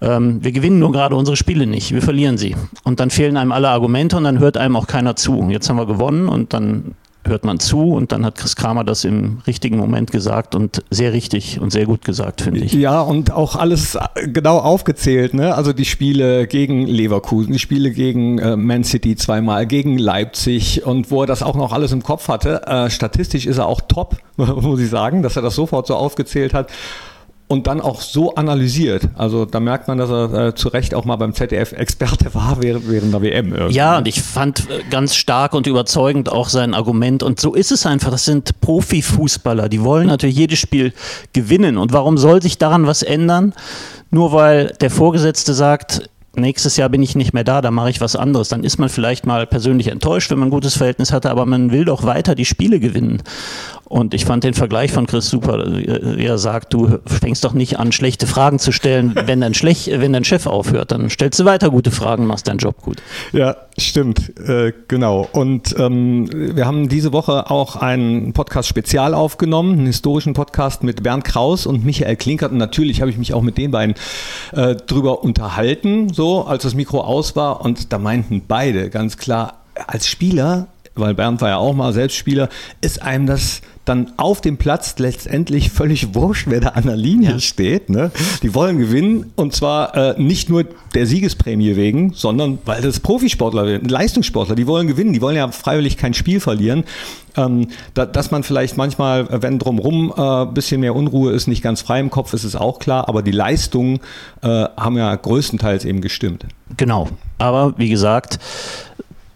Ähm, 0.00 0.42
wir 0.42 0.52
gewinnen 0.52 0.78
nur 0.78 0.92
gerade 0.92 1.16
unsere 1.16 1.36
Spiele 1.36 1.66
nicht, 1.66 1.92
wir 1.92 2.02
verlieren 2.02 2.38
sie. 2.38 2.56
Und 2.84 3.00
dann 3.00 3.10
fehlen 3.10 3.36
einem 3.36 3.52
alle 3.52 3.68
Argumente 3.68 4.16
und 4.16 4.24
dann 4.24 4.38
hört 4.38 4.56
einem 4.56 4.76
auch 4.76 4.86
keiner 4.86 5.16
zu. 5.16 5.48
Jetzt 5.50 5.68
haben 5.68 5.76
wir 5.76 5.86
gewonnen 5.86 6.28
und 6.28 6.52
dann 6.52 6.94
hört 7.30 7.44
man 7.44 7.58
zu 7.58 7.92
und 7.92 8.12
dann 8.12 8.26
hat 8.26 8.36
Chris 8.36 8.56
Kramer 8.56 8.84
das 8.84 9.04
im 9.04 9.38
richtigen 9.46 9.78
Moment 9.78 10.12
gesagt 10.12 10.54
und 10.54 10.82
sehr 10.90 11.12
richtig 11.14 11.60
und 11.60 11.70
sehr 11.70 11.86
gut 11.86 12.04
gesagt, 12.04 12.42
finde 12.42 12.60
ich. 12.60 12.74
Ja, 12.74 13.00
und 13.00 13.32
auch 13.32 13.56
alles 13.56 13.98
genau 14.32 14.58
aufgezählt, 14.58 15.32
ne? 15.32 15.54
Also 15.54 15.72
die 15.72 15.86
Spiele 15.86 16.46
gegen 16.46 16.86
Leverkusen, 16.86 17.52
die 17.52 17.58
Spiele 17.58 17.90
gegen 17.90 18.38
äh, 18.38 18.56
Man 18.56 18.84
City 18.84 19.16
zweimal, 19.16 19.66
gegen 19.66 19.96
Leipzig 19.96 20.84
und 20.84 21.10
wo 21.10 21.22
er 21.22 21.26
das 21.26 21.42
auch 21.42 21.56
noch 21.56 21.72
alles 21.72 21.92
im 21.92 22.02
Kopf 22.02 22.28
hatte. 22.28 22.66
Äh, 22.66 22.90
statistisch 22.90 23.46
ist 23.46 23.58
er 23.58 23.66
auch 23.66 23.80
top, 23.80 24.18
muss 24.36 24.80
ich 24.80 24.90
sagen, 24.90 25.22
dass 25.22 25.36
er 25.36 25.42
das 25.42 25.54
sofort 25.54 25.86
so 25.86 25.94
aufgezählt 25.94 26.52
hat 26.52 26.70
und 27.50 27.66
dann 27.66 27.80
auch 27.80 28.00
so 28.00 28.36
analysiert. 28.36 29.08
Also 29.16 29.44
da 29.44 29.58
merkt 29.58 29.88
man, 29.88 29.98
dass 29.98 30.08
er 30.08 30.32
äh, 30.32 30.54
zu 30.54 30.68
Recht 30.68 30.94
auch 30.94 31.04
mal 31.04 31.16
beim 31.16 31.34
ZDF 31.34 31.72
Experte 31.72 32.32
war 32.34 32.62
während, 32.62 32.88
während 32.88 33.12
der 33.12 33.22
WM. 33.22 33.52
Irgendwie. 33.52 33.74
Ja, 33.74 33.98
und 33.98 34.06
ich 34.06 34.22
fand 34.22 34.70
äh, 34.70 34.84
ganz 34.88 35.16
stark 35.16 35.52
und 35.54 35.66
überzeugend 35.66 36.30
auch 36.30 36.48
sein 36.48 36.74
Argument. 36.74 37.24
Und 37.24 37.40
so 37.40 37.54
ist 37.54 37.72
es 37.72 37.86
einfach. 37.86 38.12
Das 38.12 38.24
sind 38.24 38.60
Profifußballer. 38.60 39.68
Die 39.68 39.82
wollen 39.82 40.06
natürlich 40.06 40.36
jedes 40.36 40.60
Spiel 40.60 40.92
gewinnen. 41.32 41.76
Und 41.76 41.92
warum 41.92 42.18
soll 42.18 42.40
sich 42.40 42.56
daran 42.56 42.86
was 42.86 43.02
ändern? 43.02 43.52
Nur 44.12 44.30
weil 44.30 44.72
der 44.80 44.90
Vorgesetzte 44.90 45.52
sagt, 45.52 46.08
nächstes 46.36 46.76
Jahr 46.76 46.88
bin 46.88 47.02
ich 47.02 47.16
nicht 47.16 47.34
mehr 47.34 47.44
da, 47.44 47.60
da 47.60 47.72
mache 47.72 47.90
ich 47.90 48.00
was 48.00 48.14
anderes. 48.14 48.48
Dann 48.48 48.62
ist 48.62 48.78
man 48.78 48.88
vielleicht 48.88 49.26
mal 49.26 49.46
persönlich 49.46 49.88
enttäuscht, 49.88 50.30
wenn 50.30 50.38
man 50.38 50.48
ein 50.48 50.52
gutes 50.52 50.76
Verhältnis 50.76 51.12
hatte, 51.12 51.30
aber 51.30 51.46
man 51.46 51.72
will 51.72 51.84
doch 51.84 52.04
weiter 52.04 52.34
die 52.34 52.44
Spiele 52.44 52.78
gewinnen. 52.78 53.22
Und 53.90 54.14
ich 54.14 54.24
fand 54.24 54.44
den 54.44 54.54
Vergleich 54.54 54.92
von 54.92 55.08
Chris 55.08 55.28
super. 55.28 55.66
Er 56.16 56.38
sagt, 56.38 56.72
du 56.72 57.00
fängst 57.06 57.42
doch 57.42 57.54
nicht 57.54 57.80
an, 57.80 57.90
schlechte 57.90 58.28
Fragen 58.28 58.60
zu 58.60 58.70
stellen, 58.70 59.16
wenn 59.26 59.40
dein, 59.40 59.52
Schlech 59.52 59.90
wenn 59.92 60.12
dein 60.12 60.22
Chef 60.22 60.46
aufhört. 60.46 60.92
Dann 60.92 61.10
stellst 61.10 61.40
du 61.40 61.44
weiter 61.44 61.70
gute 61.70 61.90
Fragen, 61.90 62.24
machst 62.24 62.46
deinen 62.46 62.58
Job 62.58 62.80
gut. 62.82 63.02
Ja, 63.32 63.56
stimmt. 63.76 64.38
Äh, 64.38 64.72
genau. 64.86 65.28
Und 65.32 65.74
ähm, 65.76 66.30
wir 66.30 66.66
haben 66.66 66.88
diese 66.88 67.12
Woche 67.12 67.50
auch 67.50 67.74
einen 67.74 68.32
Podcast-Spezial 68.32 69.12
aufgenommen, 69.12 69.72
einen 69.72 69.86
historischen 69.86 70.34
Podcast 70.34 70.84
mit 70.84 71.02
Bernd 71.02 71.24
Kraus 71.24 71.66
und 71.66 71.84
Michael 71.84 72.14
Klinkert. 72.14 72.52
Und 72.52 72.58
natürlich 72.58 73.00
habe 73.00 73.10
ich 73.10 73.18
mich 73.18 73.34
auch 73.34 73.42
mit 73.42 73.58
den 73.58 73.72
beiden 73.72 73.96
äh, 74.52 74.76
drüber 74.76 75.24
unterhalten, 75.24 76.12
so 76.12 76.44
als 76.44 76.62
das 76.62 76.76
Mikro 76.76 77.00
aus 77.00 77.34
war. 77.34 77.64
Und 77.64 77.92
da 77.92 77.98
meinten 77.98 78.42
beide 78.46 78.88
ganz 78.88 79.16
klar, 79.16 79.64
als 79.88 80.06
Spieler 80.06 80.68
weil 80.94 81.14
Bernd 81.14 81.40
war 81.40 81.48
ja 81.48 81.56
auch 81.56 81.72
mal 81.72 81.92
Selbstspieler, 81.92 82.48
ist 82.80 83.02
einem 83.02 83.26
das 83.26 83.62
dann 83.90 84.12
auf 84.18 84.40
dem 84.40 84.56
Platz 84.56 84.94
letztendlich 84.98 85.70
völlig 85.70 86.14
wurscht, 86.14 86.46
wer 86.48 86.60
da 86.60 86.68
an 86.70 86.84
der 86.84 86.96
Linie 86.96 87.32
ja. 87.32 87.38
steht. 87.40 87.90
Ne? 87.90 88.12
Die 88.42 88.54
wollen 88.54 88.78
gewinnen 88.78 89.32
und 89.34 89.52
zwar 89.52 89.96
äh, 89.96 90.22
nicht 90.22 90.48
nur 90.48 90.64
der 90.94 91.06
Siegesprämie 91.06 91.74
wegen, 91.74 92.12
sondern 92.12 92.58
weil 92.64 92.82
das 92.82 93.00
Profisportler 93.00 93.66
sind, 93.66 93.90
Leistungssportler, 93.90 94.54
die 94.54 94.68
wollen 94.68 94.86
gewinnen, 94.86 95.12
die 95.12 95.20
wollen 95.20 95.36
ja 95.36 95.50
freiwillig 95.50 95.96
kein 95.96 96.14
Spiel 96.14 96.38
verlieren. 96.38 96.84
Ähm, 97.36 97.68
da, 97.94 98.06
dass 98.06 98.30
man 98.30 98.44
vielleicht 98.44 98.76
manchmal, 98.76 99.26
wenn 99.42 99.58
drumherum 99.58 100.12
ein 100.12 100.48
äh, 100.48 100.52
bisschen 100.52 100.80
mehr 100.80 100.94
Unruhe 100.94 101.32
ist, 101.32 101.48
nicht 101.48 101.62
ganz 101.62 101.82
frei 101.82 101.98
im 101.98 102.10
Kopf 102.10 102.32
ist, 102.32 102.44
ist 102.44 102.56
auch 102.56 102.78
klar, 102.78 103.08
aber 103.08 103.22
die 103.22 103.32
Leistungen 103.32 103.98
äh, 104.42 104.66
haben 104.76 104.96
ja 104.96 105.14
größtenteils 105.14 105.84
eben 105.84 106.00
gestimmt. 106.00 106.46
Genau, 106.76 107.08
aber 107.38 107.74
wie 107.76 107.88
gesagt, 107.88 108.38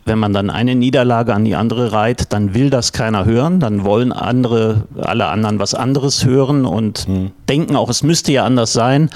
wenn 0.05 0.19
man 0.19 0.33
dann 0.33 0.51
eine 0.51 0.75
Niederlage 0.75 1.35
an 1.35 1.45
die 1.45 1.57
andere 1.57 1.93
reiht, 1.93 2.33
dann 2.33 2.55
will 2.55 2.71
das 2.71 2.93
keiner 2.93 3.25
hören, 3.25 3.61
dann 3.61 3.85
wollen 3.85 4.13
andere, 4.13 4.85
alle 5.01 5.27
anderen 5.27 5.59
was 5.59 5.75
anderes 5.75 6.25
hören 6.25 6.67
und 6.67 7.09
mhm. 7.09 7.31
denken 7.49 7.77
auch, 7.77 7.89
es 7.89 8.03
müsste 8.03 8.33
ja 8.33 8.45
anders 8.45 8.73
sein. 8.73 9.11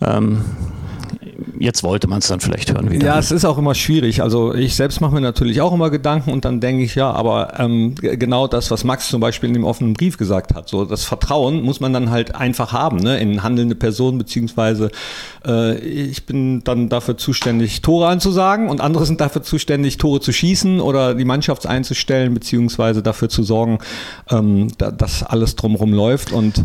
Ähm, 0.00 0.44
jetzt 1.64 1.82
wollte 1.82 2.06
man 2.06 2.18
es 2.18 2.28
dann 2.28 2.40
vielleicht 2.40 2.72
hören 2.72 2.90
wieder. 2.90 3.06
Ja, 3.06 3.18
es 3.18 3.30
ist 3.30 3.44
auch 3.44 3.58
immer 3.58 3.74
schwierig. 3.74 4.22
Also 4.22 4.54
ich 4.54 4.76
selbst 4.76 5.00
mache 5.00 5.14
mir 5.14 5.20
natürlich 5.20 5.60
auch 5.60 5.72
immer 5.72 5.90
Gedanken 5.90 6.30
und 6.30 6.44
dann 6.44 6.60
denke 6.60 6.84
ich, 6.84 6.94
ja, 6.94 7.10
aber 7.10 7.58
ähm, 7.58 7.94
genau 7.96 8.46
das, 8.46 8.70
was 8.70 8.84
Max 8.84 9.08
zum 9.08 9.20
Beispiel 9.20 9.48
in 9.48 9.54
dem 9.54 9.64
offenen 9.64 9.94
Brief 9.94 10.18
gesagt 10.18 10.54
hat, 10.54 10.68
so 10.68 10.84
das 10.84 11.04
Vertrauen 11.04 11.62
muss 11.62 11.80
man 11.80 11.92
dann 11.92 12.10
halt 12.10 12.34
einfach 12.34 12.72
haben 12.72 12.98
ne, 12.98 13.18
in 13.18 13.42
handelnde 13.42 13.74
Personen, 13.74 14.18
beziehungsweise 14.18 14.90
äh, 15.46 15.78
ich 15.78 16.26
bin 16.26 16.62
dann 16.64 16.88
dafür 16.88 17.16
zuständig, 17.16 17.82
Tore 17.82 18.08
anzusagen 18.08 18.68
und 18.68 18.80
andere 18.80 19.06
sind 19.06 19.20
dafür 19.20 19.42
zuständig, 19.42 19.96
Tore 19.96 20.20
zu 20.20 20.32
schießen 20.32 20.80
oder 20.80 21.14
die 21.14 21.24
Mannschaft 21.24 21.66
einzustellen, 21.66 22.34
beziehungsweise 22.34 23.02
dafür 23.02 23.28
zu 23.28 23.42
sorgen, 23.42 23.78
ähm, 24.30 24.68
da, 24.78 24.90
dass 24.90 25.22
alles 25.22 25.56
drumherum 25.56 25.92
läuft 25.92 26.32
und 26.32 26.64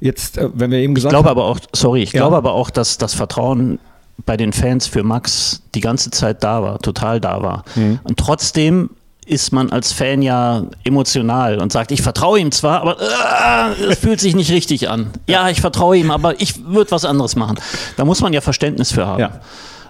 Jetzt, 0.00 0.36
äh, 0.36 0.50
wenn 0.52 0.70
wir 0.70 0.80
eben 0.80 0.94
gesagt 0.94 1.12
ich 1.12 1.16
glaube 1.16 1.30
aber 1.30 1.44
auch, 1.44 1.58
sorry, 1.72 2.02
ich 2.02 2.12
ja. 2.12 2.20
glaube 2.20 2.36
aber 2.36 2.52
auch, 2.52 2.68
dass 2.68 2.98
das 2.98 3.14
Vertrauen 3.14 3.78
bei 4.26 4.36
den 4.36 4.52
Fans 4.52 4.86
für 4.86 5.02
Max 5.02 5.62
die 5.74 5.80
ganze 5.80 6.10
Zeit 6.10 6.42
da 6.42 6.62
war, 6.62 6.78
total 6.78 7.20
da 7.20 7.42
war. 7.42 7.64
Mhm. 7.74 7.98
Und 8.04 8.18
trotzdem 8.18 8.90
ist 9.26 9.52
man 9.52 9.72
als 9.72 9.92
Fan 9.92 10.22
ja 10.22 10.64
emotional 10.84 11.58
und 11.58 11.72
sagt, 11.72 11.90
ich 11.92 12.02
vertraue 12.02 12.38
ihm 12.38 12.52
zwar, 12.52 12.82
aber 12.82 12.96
äh, 13.00 13.84
es 13.84 13.98
fühlt 13.98 14.20
sich 14.20 14.34
nicht 14.34 14.50
richtig 14.50 14.90
an. 14.90 15.10
Ja, 15.26 15.48
ich 15.48 15.60
vertraue 15.60 15.96
ihm, 15.96 16.10
aber 16.10 16.40
ich 16.40 16.66
würde 16.66 16.90
was 16.90 17.04
anderes 17.04 17.34
machen. 17.34 17.58
Da 17.96 18.04
muss 18.04 18.20
man 18.20 18.32
ja 18.32 18.40
Verständnis 18.40 18.92
für 18.92 19.06
haben. 19.06 19.20
Ja. 19.20 19.40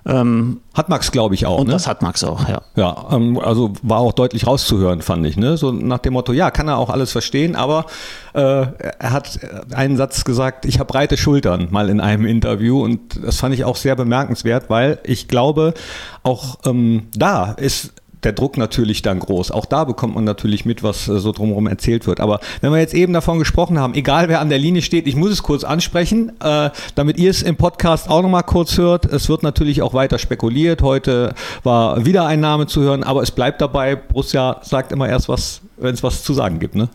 Ähm, 0.07 0.61
hat 0.75 0.91
Max, 0.91 1.11
glaube 1.11 1.35
ich, 1.35 1.47
auch. 1.47 1.61
Und 1.61 1.69
ne? 1.69 1.73
das 1.73 1.87
hat 1.87 2.03
Max 2.03 2.23
auch, 2.25 2.47
ja. 2.47 2.61
Ja, 2.77 3.07
ähm, 3.11 3.39
also 3.39 3.73
war 3.83 4.01
auch 4.01 4.13
deutlich 4.13 4.47
rauszuhören, 4.47 5.01
fand 5.01 5.27
ich. 5.27 5.37
Ne? 5.37 5.57
So 5.57 5.73
nach 5.73 5.99
dem 5.99 6.13
Motto, 6.13 6.33
ja, 6.33 6.51
kann 6.51 6.69
er 6.69 6.77
auch 6.77 6.91
alles 6.91 7.11
verstehen, 7.11 7.57
aber 7.57 7.87
äh, 8.35 8.41
er 8.41 9.13
hat 9.13 9.39
einen 9.73 9.97
Satz 9.97 10.25
gesagt, 10.25 10.67
ich 10.67 10.79
habe 10.79 10.93
breite 10.93 11.17
Schultern, 11.17 11.69
mal 11.71 11.89
in 11.89 12.01
einem 12.01 12.27
Interview. 12.27 12.83
Und 12.83 13.25
das 13.25 13.39
fand 13.39 13.55
ich 13.55 13.65
auch 13.65 13.77
sehr 13.77 13.97
bemerkenswert, 13.97 14.69
weil 14.69 14.99
ich 15.05 15.27
glaube, 15.27 15.73
auch 16.23 16.59
ähm, 16.67 17.09
da 17.15 17.53
ist 17.53 17.94
der 18.25 18.33
Druck 18.33 18.57
natürlich 18.57 19.03
dann 19.03 19.19
groß. 19.19 19.51
Auch 19.51 19.67
da 19.67 19.85
bekommt 19.85 20.15
man 20.15 20.25
natürlich 20.25 20.65
mit, 20.65 20.83
was 20.83 21.09
äh, 21.09 21.19
so 21.19 21.33
drumherum 21.33 21.67
erzählt 21.67 22.07
wird. 22.07 22.21
Aber 22.21 22.41
wenn 22.61 22.73
wir 22.73 22.79
jetzt 22.79 22.95
eben 22.95 23.13
davon 23.13 23.39
gesprochen 23.39 23.79
haben, 23.79 23.95
egal 23.95 24.29
wer 24.29 24.41
an 24.41 24.49
der 24.49 24.59
Linie 24.59 24.83
steht, 24.83 25.07
ich 25.07 25.17
muss 25.17 25.31
es 25.31 25.43
kurz 25.43 25.65
ansprechen, 25.65 26.33
äh, 26.41 26.71
damit 26.95 27.19
ihr 27.19 27.31
es 27.31 27.43
im 27.43 27.57
Podcast 27.57 28.09
auch 28.09 28.23
nochmal 28.23 28.43
kurz 28.43 28.79
hört. 28.79 29.05
Es 29.07 29.29
wird 29.29 29.43
natürlich 29.43 29.83
auch 29.83 29.95
weiter 29.95 30.19
spekuliert. 30.19 30.83
Heute 30.83 31.35
war 31.63 32.05
wieder 32.05 32.27
ein 32.27 32.41
Name 32.41 32.67
zu 32.67 32.81
hören, 32.81 33.05
aber 33.05 33.23
es 33.23 33.31
bleibt 33.31 33.61
dabei. 33.61 33.97
Borussia 33.97 34.59
sagt 34.63 34.93
immer 34.93 35.09
erst 35.09 35.29
was, 35.29 35.61
wenn 35.77 35.95
es 35.95 36.03
was 36.03 36.23
zu 36.23 36.35
sagen 36.35 36.59
gibt. 36.59 36.75
Ne? 36.75 36.89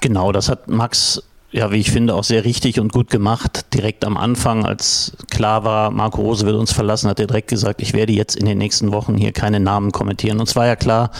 Genau, 0.00 0.32
das 0.32 0.48
hat 0.48 0.68
Max 0.68 1.22
ja, 1.54 1.70
wie 1.70 1.76
ich 1.76 1.92
finde, 1.92 2.16
auch 2.16 2.24
sehr 2.24 2.44
richtig 2.44 2.80
und 2.80 2.92
gut 2.92 3.10
gemacht. 3.10 3.72
Direkt 3.74 4.04
am 4.04 4.16
Anfang, 4.16 4.66
als 4.66 5.12
klar 5.30 5.62
war, 5.62 5.92
Marco 5.92 6.20
Rose 6.20 6.44
wird 6.44 6.56
uns 6.56 6.72
verlassen, 6.72 7.08
hat 7.08 7.20
er 7.20 7.28
direkt 7.28 7.46
gesagt, 7.46 7.80
ich 7.80 7.92
werde 7.92 8.12
jetzt 8.12 8.34
in 8.34 8.44
den 8.44 8.58
nächsten 8.58 8.90
Wochen 8.90 9.16
hier 9.16 9.30
keine 9.30 9.60
Namen 9.60 9.92
kommentieren. 9.92 10.40
Und 10.40 10.48
es 10.48 10.56
war 10.56 10.66
ja 10.66 10.74
klar, 10.74 11.12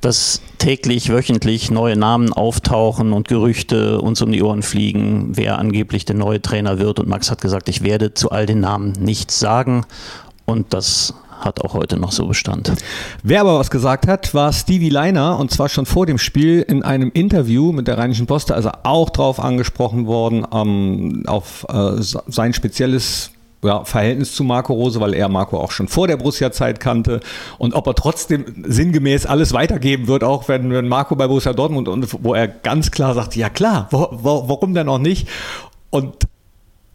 dass 0.00 0.40
täglich, 0.58 1.08
wöchentlich 1.08 1.72
neue 1.72 1.96
Namen 1.96 2.32
auftauchen 2.32 3.12
und 3.12 3.26
Gerüchte 3.26 4.00
uns 4.00 4.22
um 4.22 4.30
die 4.30 4.40
Ohren 4.40 4.62
fliegen, 4.62 5.30
wer 5.32 5.58
angeblich 5.58 6.04
der 6.04 6.14
neue 6.14 6.40
Trainer 6.40 6.78
wird. 6.78 7.00
Und 7.00 7.08
Max 7.08 7.32
hat 7.32 7.40
gesagt, 7.40 7.68
ich 7.68 7.82
werde 7.82 8.14
zu 8.14 8.30
all 8.30 8.46
den 8.46 8.60
Namen 8.60 8.92
nichts 8.92 9.40
sagen. 9.40 9.84
Und 10.44 10.74
das 10.74 11.12
hat 11.40 11.62
auch 11.64 11.74
heute 11.74 11.98
noch 11.98 12.12
so 12.12 12.26
Bestand. 12.26 12.72
Wer 13.22 13.40
aber 13.42 13.58
was 13.58 13.70
gesagt 13.70 14.06
hat, 14.06 14.34
war 14.34 14.52
Stevie 14.52 14.88
Leiner 14.88 15.38
und 15.38 15.50
zwar 15.50 15.68
schon 15.68 15.86
vor 15.86 16.06
dem 16.06 16.18
Spiel 16.18 16.62
in 16.62 16.82
einem 16.82 17.10
Interview 17.12 17.72
mit 17.72 17.88
der 17.88 17.98
Rheinischen 17.98 18.26
Post, 18.26 18.52
also 18.52 18.70
auch 18.82 19.10
darauf 19.10 19.40
angesprochen 19.40 20.06
worden, 20.06 20.46
ähm, 20.52 21.24
auf 21.26 21.66
äh, 21.68 22.00
sein 22.00 22.52
spezielles 22.52 23.30
ja, 23.62 23.84
Verhältnis 23.84 24.34
zu 24.34 24.44
Marco 24.44 24.72
Rose, 24.72 25.00
weil 25.00 25.14
er 25.14 25.28
Marco 25.28 25.58
auch 25.58 25.70
schon 25.70 25.88
vor 25.88 26.06
der 26.06 26.16
Borussia-Zeit 26.16 26.80
kannte 26.80 27.20
und 27.58 27.74
ob 27.74 27.86
er 27.86 27.94
trotzdem 27.94 28.64
sinngemäß 28.66 29.26
alles 29.26 29.52
weitergeben 29.52 30.06
wird, 30.06 30.24
auch 30.24 30.48
wenn, 30.48 30.70
wenn 30.70 30.88
Marco 30.88 31.16
bei 31.16 31.26
Borussia 31.26 31.52
Dortmund 31.52 31.88
und 31.88 32.24
wo 32.24 32.34
er 32.34 32.48
ganz 32.48 32.90
klar 32.90 33.14
sagt, 33.14 33.36
ja 33.36 33.48
klar, 33.48 33.88
wo, 33.90 34.08
wo, 34.12 34.48
warum 34.48 34.74
denn 34.74 34.88
auch 34.88 34.98
nicht? 34.98 35.28
Und 35.90 36.14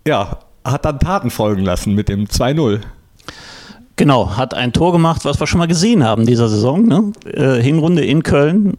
ja, 0.07 0.39
hat 0.63 0.85
dann 0.85 0.99
Taten 0.99 1.29
folgen 1.29 1.63
lassen 1.63 1.95
mit 1.95 2.09
dem 2.09 2.25
2-0. 2.25 2.81
Genau, 3.95 4.35
hat 4.37 4.53
ein 4.53 4.73
Tor 4.73 4.91
gemacht, 4.91 5.25
was 5.25 5.39
wir 5.39 5.47
schon 5.47 5.59
mal 5.59 5.67
gesehen 5.67 6.03
haben 6.03 6.25
dieser 6.25 6.49
Saison. 6.49 6.85
Ne? 6.85 7.11
Äh, 7.25 7.61
Hinrunde 7.61 8.03
in 8.03 8.23
Köln, 8.23 8.77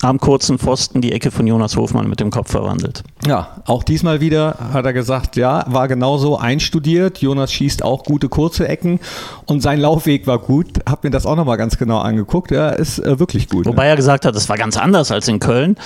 am 0.00 0.18
kurzen 0.18 0.58
Pfosten 0.58 1.00
die 1.00 1.12
Ecke 1.12 1.30
von 1.30 1.46
Jonas 1.46 1.76
Hofmann 1.76 2.08
mit 2.08 2.20
dem 2.20 2.30
Kopf 2.30 2.50
verwandelt. 2.50 3.02
Ja, 3.26 3.62
auch 3.66 3.82
diesmal 3.82 4.20
wieder 4.20 4.56
hat 4.72 4.84
er 4.84 4.92
gesagt, 4.92 5.36
ja, 5.36 5.64
war 5.68 5.88
genauso 5.88 6.38
einstudiert. 6.38 7.18
Jonas 7.18 7.52
schießt 7.52 7.82
auch 7.82 8.04
gute 8.04 8.28
kurze 8.28 8.66
Ecken 8.68 9.00
und 9.46 9.60
sein 9.60 9.80
Laufweg 9.80 10.26
war 10.26 10.38
gut. 10.38 10.68
Hab 10.88 11.04
mir 11.04 11.10
das 11.10 11.26
auch 11.26 11.36
nochmal 11.36 11.56
ganz 11.56 11.78
genau 11.78 11.98
angeguckt. 11.98 12.50
Er 12.52 12.78
ist 12.78 12.98
äh, 12.98 13.18
wirklich 13.18 13.48
gut. 13.48 13.66
Wobei 13.66 13.84
ne? 13.84 13.90
er 13.90 13.96
gesagt 13.96 14.24
hat, 14.24 14.34
es 14.34 14.48
war 14.48 14.56
ganz 14.56 14.76
anders 14.76 15.10
als 15.10 15.28
in 15.28 15.38
Köln, 15.38 15.76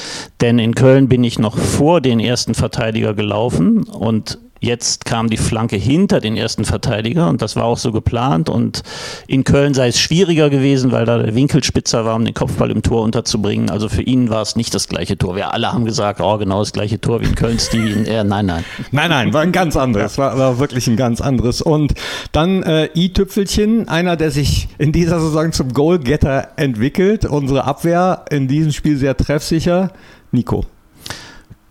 denn 0.41 0.59
in 0.59 0.75
Köln 0.75 1.09
bin 1.09 1.25
ich 1.25 1.39
noch 1.39 1.59
vor 1.59 2.01
den 2.01 2.21
ersten 2.21 2.55
Verteidiger 2.55 3.15
gelaufen 3.15 3.85
und 3.85 4.39
Jetzt 4.65 5.05
kam 5.05 5.29
die 5.29 5.37
Flanke 5.37 5.77
hinter 5.77 6.21
den 6.21 6.39
ersten 6.39 6.65
Verteidiger 6.65 7.29
und 7.29 7.43
das 7.43 7.55
war 7.55 7.65
auch 7.65 7.77
so 7.77 7.93
geplant. 7.93 8.49
Und 8.49 8.83
in 9.27 9.45
Köln 9.45 9.75
sei 9.75 9.89
es 9.89 9.99
schwieriger 9.99 10.49
gewesen, 10.49 10.91
weil 10.91 11.05
da 11.05 11.19
der 11.19 11.35
Winkel 11.35 11.63
spitzer 11.63 12.07
war, 12.07 12.17
um 12.17 12.25
den 12.25 12.33
Kopfball 12.33 12.71
im 12.71 12.81
Tor 12.81 13.03
unterzubringen. 13.03 13.69
Also 13.69 13.91
für 13.91 14.01
ihn 14.01 14.31
war 14.31 14.41
es 14.41 14.57
nicht 14.57 14.75
das 14.75 14.89
gleiche 14.89 15.19
Tor. 15.19 15.37
Wir 15.37 15.53
alle 15.53 15.71
haben 15.71 15.85
gesagt, 15.85 16.23
oh, 16.23 16.39
genau 16.39 16.61
das 16.61 16.73
gleiche 16.73 16.99
Tor 16.99 17.21
wie 17.21 17.27
in 17.27 17.35
Köln, 17.35 17.59
Stevie. 17.59 17.93
In, 17.93 18.07
äh, 18.07 18.25
nein, 18.25 18.47
nein. 18.47 18.65
Nein, 18.91 19.11
nein, 19.11 19.35
war 19.35 19.43
ein 19.43 19.53
ganz 19.53 19.77
anderes. 19.77 20.17
War, 20.17 20.39
war 20.39 20.59
wirklich 20.59 20.87
ein 20.87 20.97
ganz 20.97 21.21
anderes. 21.21 21.61
Und 21.61 21.93
dann 22.33 22.63
äh, 22.63 22.89
i-Tüpfelchen, 22.95 23.89
einer, 23.89 24.17
der 24.17 24.31
sich 24.31 24.69
in 24.79 24.93
dieser 24.93 25.21
Saison 25.21 25.53
zum 25.53 25.75
Goalgetter 25.75 26.49
entwickelt. 26.57 27.27
Unsere 27.27 27.65
Abwehr 27.65 28.25
in 28.31 28.49
diesem 28.49 28.73
Spiel 28.73 28.97
sehr 28.97 29.15
treffsicher. 29.15 29.93
Nico. 30.33 30.65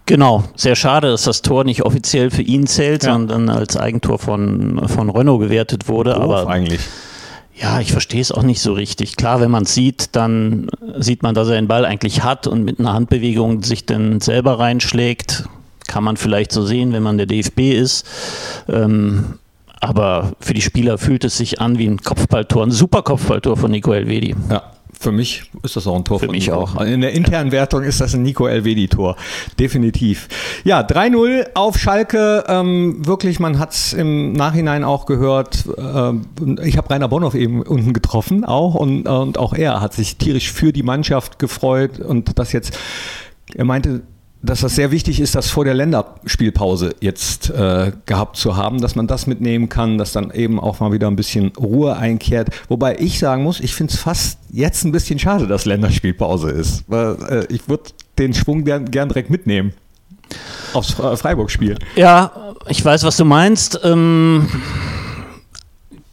Genau, 0.06 0.44
sehr 0.56 0.76
schade, 0.76 1.08
dass 1.10 1.24
das 1.24 1.42
Tor 1.42 1.64
nicht 1.64 1.84
offiziell 1.84 2.30
für 2.30 2.42
ihn 2.42 2.68
zählt, 2.68 3.04
ja. 3.04 3.14
sondern 3.14 3.50
als 3.50 3.78
Eigentor 3.78 4.20
von, 4.20 4.88
von 4.88 5.10
Renault 5.10 5.42
gewertet 5.42 5.88
wurde. 5.88 6.14
Doof 6.14 6.24
aber 6.24 6.48
eigentlich. 6.48 6.82
Ja, 7.56 7.80
ich 7.80 7.92
verstehe 7.92 8.20
es 8.20 8.32
auch 8.32 8.44
nicht 8.44 8.62
so 8.62 8.74
richtig. 8.74 9.16
Klar, 9.16 9.40
wenn 9.40 9.52
man 9.52 9.64
es 9.64 9.74
sieht, 9.74 10.16
dann 10.16 10.70
sieht 10.98 11.24
man, 11.24 11.36
dass 11.36 11.48
er 11.48 11.56
den 11.56 11.68
Ball 11.68 11.86
eigentlich 11.86 12.24
hat 12.24 12.48
und 12.48 12.64
mit 12.64 12.80
einer 12.80 12.94
Handbewegung 12.94 13.64
sich 13.64 13.86
dann 13.86 14.20
selber 14.20 14.60
reinschlägt. 14.60 15.46
Kann 15.88 16.04
man 16.04 16.18
vielleicht 16.18 16.52
so 16.52 16.66
sehen, 16.66 16.94
wenn 16.94 17.04
man 17.04 17.18
der 17.18 17.28
DFB 17.28 17.60
ist. 17.74 18.06
Ähm, 18.68 19.40
aber 19.80 20.34
für 20.40 20.54
die 20.54 20.62
Spieler 20.62 20.98
fühlt 20.98 21.24
es 21.26 21.38
sich 21.38 21.62
an 21.62 21.78
wie 21.78 21.88
ein 21.88 22.00
Kopfballtor, 22.00 22.66
ein 22.66 22.72
super 22.72 23.04
Kopfballtor 23.04 23.56
von 23.56 23.70
Nico 23.70 23.94
Elvedi. 23.94 24.36
Ja, 24.50 24.64
für 25.04 25.12
mich 25.12 25.44
ist 25.64 25.76
das 25.76 25.86
auch 25.86 25.96
ein 25.96 26.06
Tor. 26.06 26.20
Für 26.20 26.30
mich 26.30 26.52
auch. 26.52 26.80
In 26.82 27.02
der 27.02 27.12
internen 27.12 27.52
Wertung 27.52 27.84
ist 27.84 28.02
das 28.02 28.16
ein 28.16 28.24
Nico 28.24 28.48
Elvedi-Tor. 28.48 29.18
Definitiv. 29.60 30.30
Ja, 30.64 30.82
3-0 30.82 31.50
auf 31.54 31.78
Schalke. 31.78 32.46
Ähm, 32.48 33.06
wirklich, 33.06 33.40
man 33.40 33.60
hat 33.60 33.74
es 33.74 33.94
im 33.94 34.32
Nachhinein 34.32 34.84
auch 34.84 35.06
gehört. 35.06 35.66
Äh, 35.78 36.66
ich 36.66 36.78
habe 36.78 36.90
Rainer 36.90 37.10
Bonhoff 37.10 37.36
eben 37.36 37.62
unten 37.62 37.94
getroffen 37.94 38.46
auch 38.46 38.76
und, 38.76 39.08
und 39.08 39.38
auch 39.38 39.54
er 39.54 39.82
hat 39.82 39.94
sich 39.94 40.18
tierisch 40.18 40.52
für 40.52 40.72
die 40.72 40.84
Mannschaft 40.84 41.38
gefreut 41.38 42.00
und 42.00 42.40
das 42.40 42.54
jetzt, 42.54 42.78
er 43.54 43.66
meinte, 43.66 44.04
dass 44.44 44.60
das 44.60 44.76
sehr 44.76 44.92
wichtig 44.92 45.22
ist, 45.22 45.36
das 45.36 45.50
vor 45.50 45.64
der 45.64 45.74
Länderspielpause 45.74 46.96
jetzt 47.00 47.50
äh, 47.50 47.94
gehabt 48.06 48.36
zu 48.36 48.58
haben, 48.58 48.82
dass 48.82 48.96
man 48.96 49.08
das 49.08 49.26
mitnehmen 49.26 49.70
kann, 49.70 49.98
dass 49.98 50.12
dann 50.12 50.32
eben 50.32 50.60
auch 50.60 50.82
mal 50.82 50.92
wieder 50.92 51.08
ein 51.08 51.16
bisschen 51.16 51.54
Ruhe 51.58 51.96
einkehrt. 51.96 52.50
Wobei 52.68 52.98
ich 53.00 53.20
sagen 53.20 53.44
muss, 53.44 53.62
ich 53.62 53.74
finde 53.74 53.94
es 53.94 54.00
fast 54.00 54.40
jetzt 54.52 54.84
ein 54.84 54.92
bisschen 54.92 55.18
schade, 55.18 55.48
dass 55.48 55.64
Länderspielpause 55.64 56.52
ist. 56.52 56.84
Weil, 56.88 57.16
äh, 57.30 57.54
ich 57.54 57.70
würde 57.70 57.84
den 58.20 58.34
Schwung 58.34 58.66
gern, 58.66 58.92
gern 58.92 59.08
direkt 59.08 59.30
mitnehmen 59.30 59.74
aufs 60.74 60.92
Freiburg-Spiel. 60.92 61.78
Ja, 61.96 62.54
ich 62.68 62.84
weiß, 62.84 63.04
was 63.04 63.18
du 63.18 63.26
meinst. 63.26 63.80
Ähm 63.84 64.50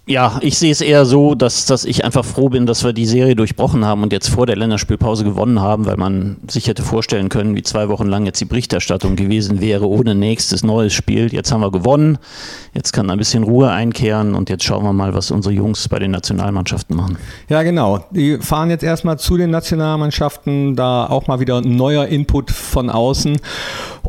ja, 0.06 0.38
ich 0.40 0.58
sehe 0.58 0.72
es 0.72 0.80
eher 0.80 1.04
so, 1.04 1.34
dass, 1.34 1.66
dass 1.66 1.84
ich 1.84 2.04
einfach 2.04 2.24
froh 2.24 2.48
bin, 2.48 2.66
dass 2.66 2.82
wir 2.82 2.92
die 2.92 3.06
Serie 3.06 3.36
durchbrochen 3.36 3.84
haben 3.84 4.02
und 4.02 4.12
jetzt 4.12 4.28
vor 4.28 4.46
der 4.46 4.56
Länderspielpause 4.56 5.24
gewonnen 5.24 5.60
haben, 5.60 5.86
weil 5.86 5.96
man 5.96 6.38
sich 6.48 6.66
hätte 6.66 6.82
vorstellen 6.82 7.28
können, 7.28 7.54
wie 7.54 7.62
zwei 7.62 7.88
Wochen 7.88 8.06
lang 8.06 8.26
jetzt 8.26 8.40
die 8.40 8.46
Berichterstattung 8.46 9.14
gewesen 9.14 9.60
wäre, 9.60 9.86
ohne 9.86 10.14
nächstes 10.14 10.64
neues 10.64 10.92
Spiel. 10.94 11.32
Jetzt 11.32 11.52
haben 11.52 11.60
wir 11.60 11.70
gewonnen, 11.70 12.18
jetzt 12.74 12.92
kann 12.92 13.08
ein 13.08 13.18
bisschen 13.18 13.44
Ruhe 13.44 13.70
einkehren 13.70 14.34
und 14.34 14.50
jetzt 14.50 14.64
schauen 14.64 14.84
wir 14.84 14.92
mal, 14.92 15.14
was 15.14 15.30
unsere 15.30 15.54
Jungs 15.54 15.88
bei 15.88 15.98
den 16.00 16.10
Nationalmannschaften 16.10 16.96
machen. 16.96 17.16
Ja, 17.48 17.62
genau. 17.62 18.04
Die 18.10 18.38
fahren 18.38 18.70
jetzt 18.70 18.82
erstmal 18.82 19.18
zu 19.18 19.36
den 19.36 19.50
Nationalmannschaften, 19.50 20.74
da 20.74 21.06
auch 21.06 21.28
mal 21.28 21.38
wieder 21.38 21.60
neuer 21.60 22.06
Input 22.06 22.50
von 22.50 22.90
außen. 22.90 23.36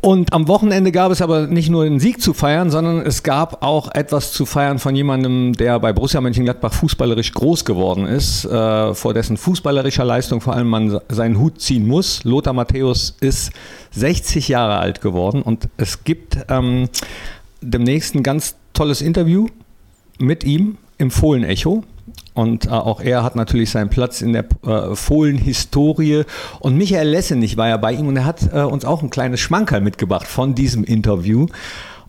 Und 0.01 0.34
am 0.34 0.48
Wochenende 0.48 0.91
gab 0.91 1.12
es 1.12 1.22
aber 1.22 1.46
nicht 1.46 1.70
nur 1.70 1.84
einen 1.84 2.00
Sieg 2.00 2.24
zu 2.24 2.34
feiern, 2.34 2.72
sondern 2.72 3.05
es 3.05 3.22
gab 3.22 3.63
auch 3.63 3.93
etwas 3.93 4.31
zu 4.34 4.48
feiern 4.48 4.79
von 4.79 4.96
jemandem, 4.96 5.53
der 5.53 5.79
bei 5.79 5.93
Borussia 5.93 6.20
Mönchengladbach 6.20 6.74
fußballerisch 6.74 7.31
groß 7.34 7.65
geworden 7.65 8.08
ist, 8.08 8.43
äh, 8.46 8.96
vor 8.96 9.13
dessen 9.13 9.38
fußballerischer 9.38 10.03
Leistung 10.03 10.41
vor 10.41 10.55
allem 10.55 10.70
man 10.70 11.00
seinen 11.10 11.38
Hut 11.38 11.62
ziehen 11.62 11.88
muss. 11.88 12.24
Lothar 12.24 12.53
Matthäus 12.53 13.15
ist 13.20 13.51
60 13.91 14.48
Jahre 14.48 14.79
alt 14.79 15.01
geworden 15.01 15.43
und 15.43 15.70
es 15.77 16.03
gibt 16.03 16.36
ähm, 16.50 16.89
demnächst 17.62 18.15
ein 18.15 18.24
ganz 18.24 18.55
tolles 18.74 19.01
Interview 19.01 19.50
mit 20.17 20.43
ihm 20.43 20.77
im 20.98 21.12
Fohlen-Echo. 21.12 21.84
Und 22.34 22.66
äh, 22.66 22.70
auch 22.70 23.02
er 23.02 23.24
hat 23.24 23.36
natürlich 23.36 23.72
seinen 23.72 23.90
Platz 23.90 24.22
in 24.22 24.34
der 24.34 24.46
äh, 24.66 24.96
Fohlen-Historie. 24.96 26.24
Und 26.60 26.78
Michael 26.78 27.10
Lessenich 27.10 27.58
war 27.58 27.68
ja 27.68 27.78
bei 27.78 27.94
ihm 27.94 28.08
und 28.08 28.18
er 28.18 28.26
hat 28.26 28.54
äh, 28.54 28.62
uns 28.62 28.86
auch 28.86 29.04
ein 29.04 29.10
kleines 29.10 29.40
Schmankerl 29.40 29.82
mitgebracht 29.82 30.28
von 30.28 30.56
diesem 30.56 30.84
Interview. 30.84 31.48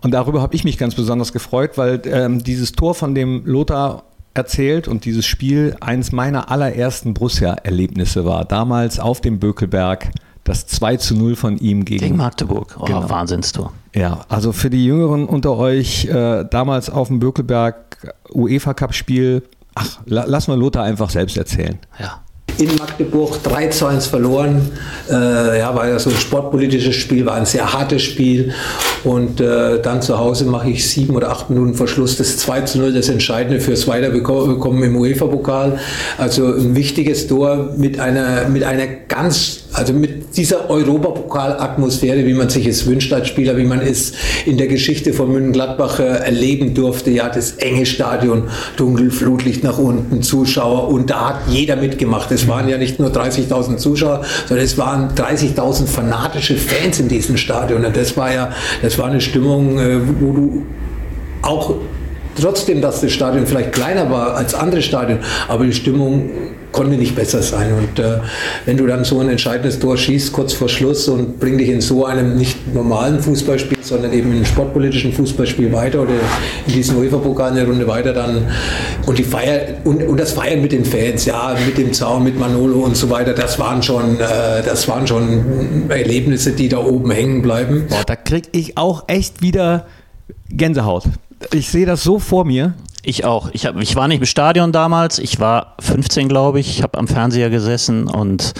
Und 0.02 0.12
darüber 0.12 0.42
habe 0.42 0.54
ich 0.54 0.64
mich 0.64 0.78
ganz 0.78 0.94
besonders 0.94 1.32
gefreut, 1.32 1.72
weil 1.76 2.02
ähm, 2.06 2.42
dieses 2.42 2.72
Tor, 2.72 2.94
von 2.94 3.14
dem 3.14 3.42
Lothar 3.44 4.04
erzählt 4.34 4.88
und 4.88 5.04
dieses 5.04 5.26
Spiel 5.26 5.76
eines 5.80 6.12
meiner 6.12 6.50
allerersten 6.50 7.14
Borussia-Erlebnisse 7.14 8.24
war. 8.24 8.44
Damals 8.44 8.98
auf 8.98 9.20
dem 9.20 9.38
Bökelberg 9.38 10.10
das 10.44 10.66
2 10.66 10.96
zu 10.96 11.14
0 11.14 11.36
von 11.36 11.58
ihm 11.58 11.84
gegen, 11.84 12.00
Gegen 12.00 12.16
Magdeburg. 12.16 12.76
Oh, 12.80 12.84
Genau. 12.84 13.08
Wahnsinnstor. 13.08 13.72
Ja, 13.94 14.22
also 14.28 14.52
für 14.52 14.70
die 14.70 14.84
Jüngeren 14.84 15.26
unter 15.26 15.56
euch, 15.56 16.06
äh, 16.06 16.44
damals 16.50 16.90
auf 16.90 17.08
dem 17.08 17.20
Bökelberg 17.20 18.14
UEFA 18.32 18.74
Cup 18.74 18.94
Spiel, 18.94 19.42
ach, 19.74 20.00
la, 20.06 20.24
lass 20.26 20.48
mal 20.48 20.58
Lothar 20.58 20.84
einfach 20.84 21.10
selbst 21.10 21.36
erzählen. 21.36 21.78
Ja. 21.98 22.22
in 22.58 22.76
Magdeburg 22.76 23.42
3 23.42 23.68
zu 23.68 23.86
1 23.86 24.06
verloren. 24.06 24.70
Äh, 25.10 25.58
ja, 25.58 25.74
war 25.74 25.88
ja 25.88 25.98
so 25.98 26.10
ein 26.10 26.16
sportpolitisches 26.16 26.94
Spiel, 26.94 27.26
war 27.26 27.34
ein 27.34 27.46
sehr 27.46 27.72
hartes 27.72 28.02
Spiel. 28.02 28.52
Und 29.04 29.40
äh, 29.40 29.80
dann 29.80 30.02
zu 30.02 30.18
Hause 30.18 30.44
mache 30.44 30.70
ich 30.70 30.88
sieben 30.88 31.16
oder 31.16 31.30
acht 31.30 31.50
Minuten 31.50 31.74
Verschluss 31.74 32.16
das 32.18 32.36
2 32.38 32.60
zu 32.62 32.78
0, 32.78 32.92
das 32.92 33.08
Entscheidende 33.08 33.60
fürs 33.60 33.88
Weiterbekommen 33.88 34.82
im 34.82 34.96
UEFA-Pokal. 34.96 35.78
Also 36.18 36.54
ein 36.54 36.76
wichtiges 36.76 37.26
Tor 37.26 37.70
mit 37.76 37.98
einer, 37.98 38.48
mit 38.48 38.64
einer 38.64 38.86
ganz, 38.86 39.61
also 39.72 39.92
mit 39.92 40.36
dieser 40.36 40.68
Europapokal-Atmosphäre, 40.68 42.26
wie 42.26 42.34
man 42.34 42.48
sich 42.48 42.66
es 42.66 42.86
wünscht 42.86 43.12
als 43.12 43.28
Spieler, 43.28 43.56
wie 43.56 43.64
man 43.64 43.80
es 43.80 44.12
in 44.44 44.58
der 44.58 44.66
Geschichte 44.66 45.12
von 45.12 45.32
München-Gladbach 45.32 45.98
äh, 45.98 46.04
erleben 46.04 46.74
durfte. 46.74 47.10
Ja, 47.10 47.28
das 47.28 47.52
enge 47.52 47.86
Stadion, 47.86 48.48
dunkel, 48.76 49.10
Flutlicht 49.10 49.64
nach 49.64 49.78
unten, 49.78 50.22
Zuschauer 50.22 50.88
und 50.88 51.10
da 51.10 51.30
hat 51.30 51.36
jeder 51.48 51.76
mitgemacht. 51.76 52.30
Es 52.32 52.48
waren 52.48 52.68
ja 52.68 52.76
nicht 52.76 52.98
nur 52.98 53.10
30.000 53.10 53.76
Zuschauer, 53.76 54.24
sondern 54.46 54.64
es 54.64 54.76
waren 54.76 55.14
30.000 55.14 55.86
fanatische 55.86 56.56
Fans 56.56 57.00
in 57.00 57.08
diesem 57.08 57.36
Stadion. 57.36 57.84
Und 57.84 57.96
das 57.96 58.16
war 58.16 58.32
ja, 58.32 58.52
das 58.82 58.98
war 58.98 59.06
eine 59.06 59.20
Stimmung, 59.20 59.78
äh, 59.78 60.00
wo 60.20 60.32
du 60.32 60.66
auch 61.42 61.74
trotzdem, 62.40 62.80
dass 62.80 63.00
das 63.00 63.12
Stadion 63.12 63.46
vielleicht 63.46 63.72
kleiner 63.72 64.10
war 64.10 64.36
als 64.36 64.54
andere 64.54 64.82
Stadien, 64.82 65.18
aber 65.48 65.64
die 65.64 65.72
Stimmung 65.72 66.30
konnte 66.72 66.96
nicht 66.96 67.14
besser 67.14 67.42
sein. 67.42 67.72
Und 67.74 67.98
äh, 67.98 68.18
wenn 68.66 68.76
du 68.76 68.86
dann 68.86 69.04
so 69.04 69.20
ein 69.20 69.28
entscheidendes 69.28 69.78
Tor 69.78 69.96
schießt, 69.96 70.32
kurz 70.32 70.52
vor 70.52 70.68
Schluss 70.68 71.08
und 71.08 71.38
bring 71.38 71.58
dich 71.58 71.68
in 71.68 71.80
so 71.80 72.04
einem 72.06 72.36
nicht 72.36 72.74
normalen 72.74 73.20
Fußballspiel, 73.20 73.78
sondern 73.82 74.12
eben 74.12 74.30
in 74.30 74.36
einem 74.36 74.44
sportpolitischen 74.46 75.12
Fußballspiel 75.12 75.72
weiter 75.72 76.02
oder 76.02 76.14
in 76.66 76.72
diesem 76.72 76.98
UEFA-Pokal 76.98 77.52
eine 77.52 77.66
Runde 77.66 77.86
weiter, 77.86 78.12
dann 78.12 78.48
und 79.06 79.18
die 79.18 79.24
Feier 79.24 79.60
und, 79.84 80.02
und 80.02 80.18
das 80.18 80.32
Feiern 80.32 80.62
mit 80.62 80.72
den 80.72 80.84
Fans, 80.84 81.24
ja, 81.24 81.54
mit 81.66 81.78
dem 81.78 81.92
Zaun, 81.92 82.24
mit 82.24 82.38
Manolo 82.38 82.80
und 82.80 82.96
so 82.96 83.10
weiter, 83.10 83.34
das 83.34 83.58
waren 83.58 83.82
schon, 83.82 84.18
äh, 84.18 84.62
das 84.64 84.88
waren 84.88 85.06
schon 85.06 85.90
Erlebnisse, 85.90 86.52
die 86.52 86.68
da 86.68 86.78
oben 86.78 87.10
hängen 87.10 87.42
bleiben. 87.42 87.86
Boah, 87.88 88.04
da 88.06 88.16
krieg 88.16 88.48
ich 88.52 88.78
auch 88.78 89.04
echt 89.08 89.42
wieder 89.42 89.86
Gänsehaut. 90.48 91.04
Ich 91.52 91.70
sehe 91.70 91.86
das 91.86 92.02
so 92.02 92.18
vor 92.18 92.44
mir. 92.44 92.74
Ich 93.04 93.24
auch. 93.24 93.50
Ich, 93.52 93.66
hab, 93.66 93.76
ich 93.80 93.96
war 93.96 94.06
nicht 94.06 94.20
im 94.20 94.26
Stadion 94.26 94.70
damals. 94.70 95.18
Ich 95.18 95.40
war 95.40 95.74
15, 95.80 96.28
glaube 96.28 96.60
ich. 96.60 96.68
Ich 96.70 96.82
habe 96.82 96.98
am 96.98 97.08
Fernseher 97.08 97.50
gesessen 97.50 98.06
und 98.06 98.54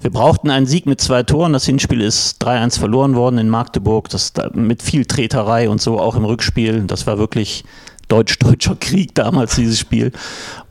wir 0.00 0.10
brauchten 0.10 0.48
einen 0.48 0.66
Sieg 0.66 0.86
mit 0.86 1.00
zwei 1.00 1.24
Toren. 1.24 1.52
Das 1.52 1.66
Hinspiel 1.66 2.00
ist 2.00 2.42
3-1 2.42 2.78
verloren 2.78 3.16
worden 3.16 3.38
in 3.38 3.48
Magdeburg. 3.48 4.08
Das 4.08 4.32
da, 4.32 4.48
mit 4.54 4.82
viel 4.82 5.06
Treterei 5.06 5.68
und 5.68 5.82
so 5.82 5.98
auch 5.98 6.14
im 6.14 6.24
Rückspiel. 6.24 6.84
Das 6.86 7.08
war 7.08 7.18
wirklich 7.18 7.64
deutsch-deutscher 8.06 8.76
Krieg 8.76 9.14
damals, 9.14 9.56
dieses 9.56 9.80
Spiel. 9.80 10.12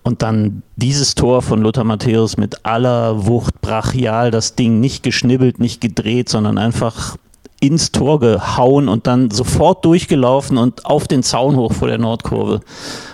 Und 0.04 0.22
dann 0.22 0.64
dieses 0.78 1.14
Tor 1.14 1.42
von 1.42 1.62
Lothar 1.62 1.84
Matthäus 1.84 2.38
mit 2.38 2.66
aller 2.66 3.28
Wucht, 3.28 3.60
brachial, 3.60 4.32
das 4.32 4.56
Ding 4.56 4.80
nicht 4.80 5.04
geschnibbelt, 5.04 5.60
nicht 5.60 5.82
gedreht, 5.82 6.30
sondern 6.30 6.58
einfach 6.58 7.18
ins 7.60 7.92
Tor 7.92 8.20
gehauen 8.20 8.88
und 8.88 9.08
dann 9.08 9.32
sofort 9.32 9.84
durchgelaufen 9.84 10.58
und 10.58 10.86
auf 10.86 11.08
den 11.08 11.24
Zaun 11.24 11.56
hoch 11.58 11.74
vor 11.74 11.88
der 11.88 11.98
Nordkurve. 11.98 12.62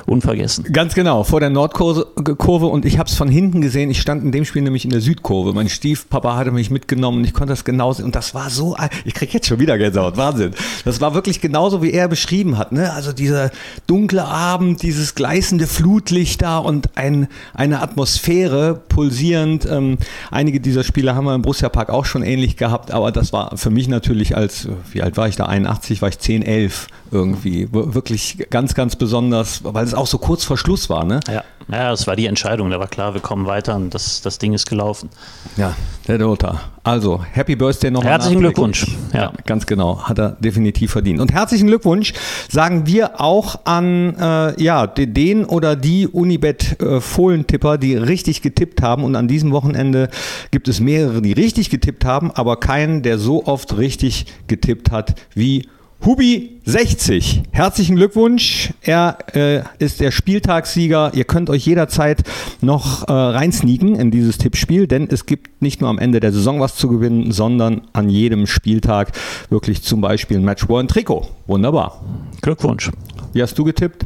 Unvergessen. 0.05 0.65
Ganz 0.71 0.93
genau, 0.93 1.23
vor 1.23 1.39
der 1.39 1.49
Nordkurve 1.49 2.05
Kurve 2.37 2.67
und 2.67 2.85
ich 2.85 2.99
habe 2.99 3.09
es 3.09 3.15
von 3.15 3.27
hinten 3.27 3.61
gesehen. 3.61 3.89
Ich 3.89 3.99
stand 3.99 4.23
in 4.23 4.31
dem 4.31 4.45
Spiel 4.45 4.61
nämlich 4.61 4.85
in 4.85 4.91
der 4.91 5.01
Südkurve. 5.01 5.53
Mein 5.53 5.67
Stiefpapa 5.67 6.35
hatte 6.35 6.51
mich 6.51 6.69
mitgenommen 6.69 7.19
und 7.19 7.23
ich 7.23 7.33
konnte 7.33 7.53
das 7.53 7.63
genau 7.63 7.91
sehen. 7.91 8.05
Und 8.05 8.15
das 8.15 8.35
war 8.35 8.51
so, 8.51 8.77
ich 9.03 9.15
kriege 9.15 9.33
jetzt 9.33 9.47
schon 9.47 9.59
wieder 9.59 9.79
Gänsehaut, 9.79 10.15
Wahnsinn. 10.15 10.51
Das 10.83 11.01
war 11.01 11.15
wirklich 11.15 11.41
genauso, 11.41 11.81
wie 11.81 11.91
er 11.91 12.07
beschrieben 12.07 12.59
hat. 12.59 12.71
Ne? 12.71 12.93
Also 12.93 13.13
dieser 13.13 13.49
dunkle 13.87 14.25
Abend, 14.25 14.83
dieses 14.83 15.15
gleißende 15.15 15.65
Flutlicht 15.65 16.43
da 16.43 16.59
und 16.59 16.89
ein, 16.95 17.27
eine 17.55 17.81
Atmosphäre 17.81 18.79
pulsierend. 18.87 19.67
Ähm, 19.69 19.97
einige 20.29 20.59
dieser 20.59 20.83
Spiele 20.83 21.15
haben 21.15 21.25
wir 21.25 21.33
im 21.33 21.41
Borussia 21.41 21.69
Park 21.69 21.89
auch 21.89 22.05
schon 22.05 22.21
ähnlich 22.21 22.57
gehabt, 22.57 22.91
aber 22.91 23.11
das 23.11 23.33
war 23.33 23.57
für 23.57 23.71
mich 23.71 23.87
natürlich 23.87 24.34
als, 24.35 24.67
wie 24.91 25.01
alt 25.01 25.17
war 25.17 25.27
ich 25.27 25.35
da? 25.35 25.45
81, 25.45 26.01
war 26.01 26.09
ich 26.09 26.19
10, 26.19 26.43
11 26.43 26.87
irgendwie. 27.11 27.67
Wirklich 27.71 28.47
ganz, 28.49 28.75
ganz 28.75 28.95
besonders, 28.95 29.63
weil 29.63 29.85
es 29.85 29.93
auch 29.93 30.07
so 30.07 30.17
kurz 30.17 30.43
vor 30.43 30.57
Schluss 30.57 30.89
war, 30.89 31.03
ne? 31.03 31.19
Ja, 31.27 31.43
ja, 31.67 31.89
das 31.89 32.05
war 32.05 32.15
die 32.15 32.27
Entscheidung. 32.27 32.69
Da 32.69 32.79
war 32.79 32.87
klar, 32.87 33.13
wir 33.13 33.21
kommen 33.21 33.45
weiter 33.45 33.75
und 33.75 33.93
das, 33.93 34.21
das 34.21 34.37
Ding 34.37 34.53
ist 34.53 34.69
gelaufen. 34.69 35.09
Ja, 35.57 35.75
der 36.07 36.17
Lothar. 36.19 36.61
Also, 36.83 37.23
Happy 37.31 37.55
Birthday 37.55 37.89
nochmal. 37.89 38.11
Herzlichen. 38.13 38.39
Glückwunsch. 38.39 38.85
Ja. 39.13 39.31
Ganz 39.45 39.65
genau, 39.65 40.03
hat 40.03 40.19
er 40.19 40.31
definitiv 40.39 40.91
verdient. 40.91 41.19
Und 41.19 41.33
herzlichen 41.33 41.67
Glückwunsch 41.67 42.13
sagen 42.49 42.85
wir 42.85 43.19
auch 43.19 43.61
an 43.65 44.15
äh, 44.19 44.61
ja, 44.63 44.85
de- 44.85 45.07
den 45.07 45.45
oder 45.45 45.75
die 45.75 46.07
Unibet 46.07 46.79
äh, 46.81 47.01
Fohlentipper, 47.01 47.77
die 47.77 47.95
richtig 47.95 48.41
getippt 48.41 48.81
haben. 48.83 49.03
Und 49.03 49.15
an 49.15 49.27
diesem 49.27 49.51
Wochenende 49.51 50.09
gibt 50.51 50.67
es 50.67 50.79
mehrere, 50.79 51.21
die 51.21 51.33
richtig 51.33 51.69
getippt 51.71 52.05
haben, 52.05 52.29
aber 52.31 52.57
keinen, 52.59 53.01
der 53.01 53.17
so 53.17 53.45
oft 53.45 53.77
richtig 53.77 54.27
getippt 54.47 54.91
hat 54.91 55.15
wie 55.33 55.67
Hubi 56.03 56.61
60. 56.65 57.43
Herzlichen 57.51 57.95
Glückwunsch. 57.95 58.73
Er 58.81 59.17
äh, 59.33 59.63
ist 59.79 59.99
der 60.01 60.11
Spieltagssieger. 60.11 61.11
Ihr 61.15 61.23
könnt 61.23 61.49
euch 61.49 61.65
jederzeit 61.65 62.21
noch 62.61 63.07
äh, 63.07 63.11
reinsneaken 63.11 63.95
in 63.95 64.11
dieses 64.11 64.37
Tippspiel, 64.37 64.87
denn 64.87 65.07
es 65.09 65.25
gibt 65.25 65.61
nicht 65.63 65.81
nur 65.81 65.89
am 65.89 65.97
Ende 65.97 66.19
der 66.19 66.31
Saison 66.31 66.59
was 66.59 66.75
zu 66.75 66.89
gewinnen, 66.89 67.31
sondern 67.31 67.81
an 67.93 68.09
jedem 68.09 68.45
Spieltag 68.45 69.13
wirklich 69.49 69.81
zum 69.81 70.01
Beispiel 70.01 70.37
ein 70.37 70.45
Match 70.45 70.69
One 70.69 70.87
Trikot. 70.87 71.27
Wunderbar. 71.47 72.03
Glückwunsch. 72.41 72.91
Wie 73.33 73.41
hast 73.41 73.57
du 73.57 73.63
getippt? 73.63 74.05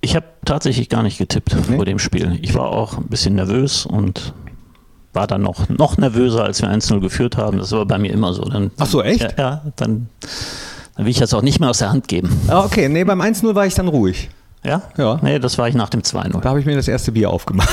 Ich 0.00 0.14
habe 0.14 0.26
tatsächlich 0.44 0.88
gar 0.90 1.02
nicht 1.02 1.18
getippt 1.18 1.56
Nee? 1.68 1.76
vor 1.76 1.84
dem 1.86 1.98
Spiel. 1.98 2.38
Ich 2.42 2.54
war 2.54 2.68
auch 2.68 2.98
ein 2.98 3.08
bisschen 3.08 3.34
nervös 3.34 3.84
und 3.84 4.32
war 5.12 5.26
dann 5.26 5.42
noch, 5.42 5.68
noch 5.70 5.96
nervöser, 5.96 6.44
als 6.44 6.60
wir 6.62 6.68
1-0 6.70 7.00
geführt 7.00 7.36
haben. 7.36 7.58
Das 7.58 7.72
war 7.72 7.84
bei 7.86 7.98
mir 7.98 8.12
immer 8.12 8.32
so. 8.32 8.42
Dann, 8.44 8.70
Ach 8.78 8.86
so, 8.86 9.02
echt? 9.02 9.22
Ja, 9.22 9.30
ja 9.38 9.62
dann, 9.76 10.08
dann 10.96 11.06
will 11.06 11.10
ich 11.10 11.18
das 11.18 11.34
auch 11.34 11.42
nicht 11.42 11.60
mehr 11.60 11.70
aus 11.70 11.78
der 11.78 11.90
Hand 11.90 12.08
geben. 12.08 12.30
Ah, 12.48 12.64
okay, 12.64 12.88
nee, 12.88 13.04
beim 13.04 13.20
1-0 13.20 13.54
war 13.54 13.66
ich 13.66 13.74
dann 13.74 13.88
ruhig. 13.88 14.28
Ja? 14.64 14.82
Ja. 14.96 15.18
Nee, 15.22 15.38
das 15.38 15.58
war 15.58 15.68
ich 15.68 15.74
nach 15.74 15.90
dem 15.90 16.00
2-0. 16.00 16.40
Da 16.40 16.48
habe 16.48 16.58
ich 16.58 16.64
mir 16.64 16.74
das 16.74 16.88
erste 16.88 17.12
Bier 17.12 17.28
aufgemacht. 17.28 17.68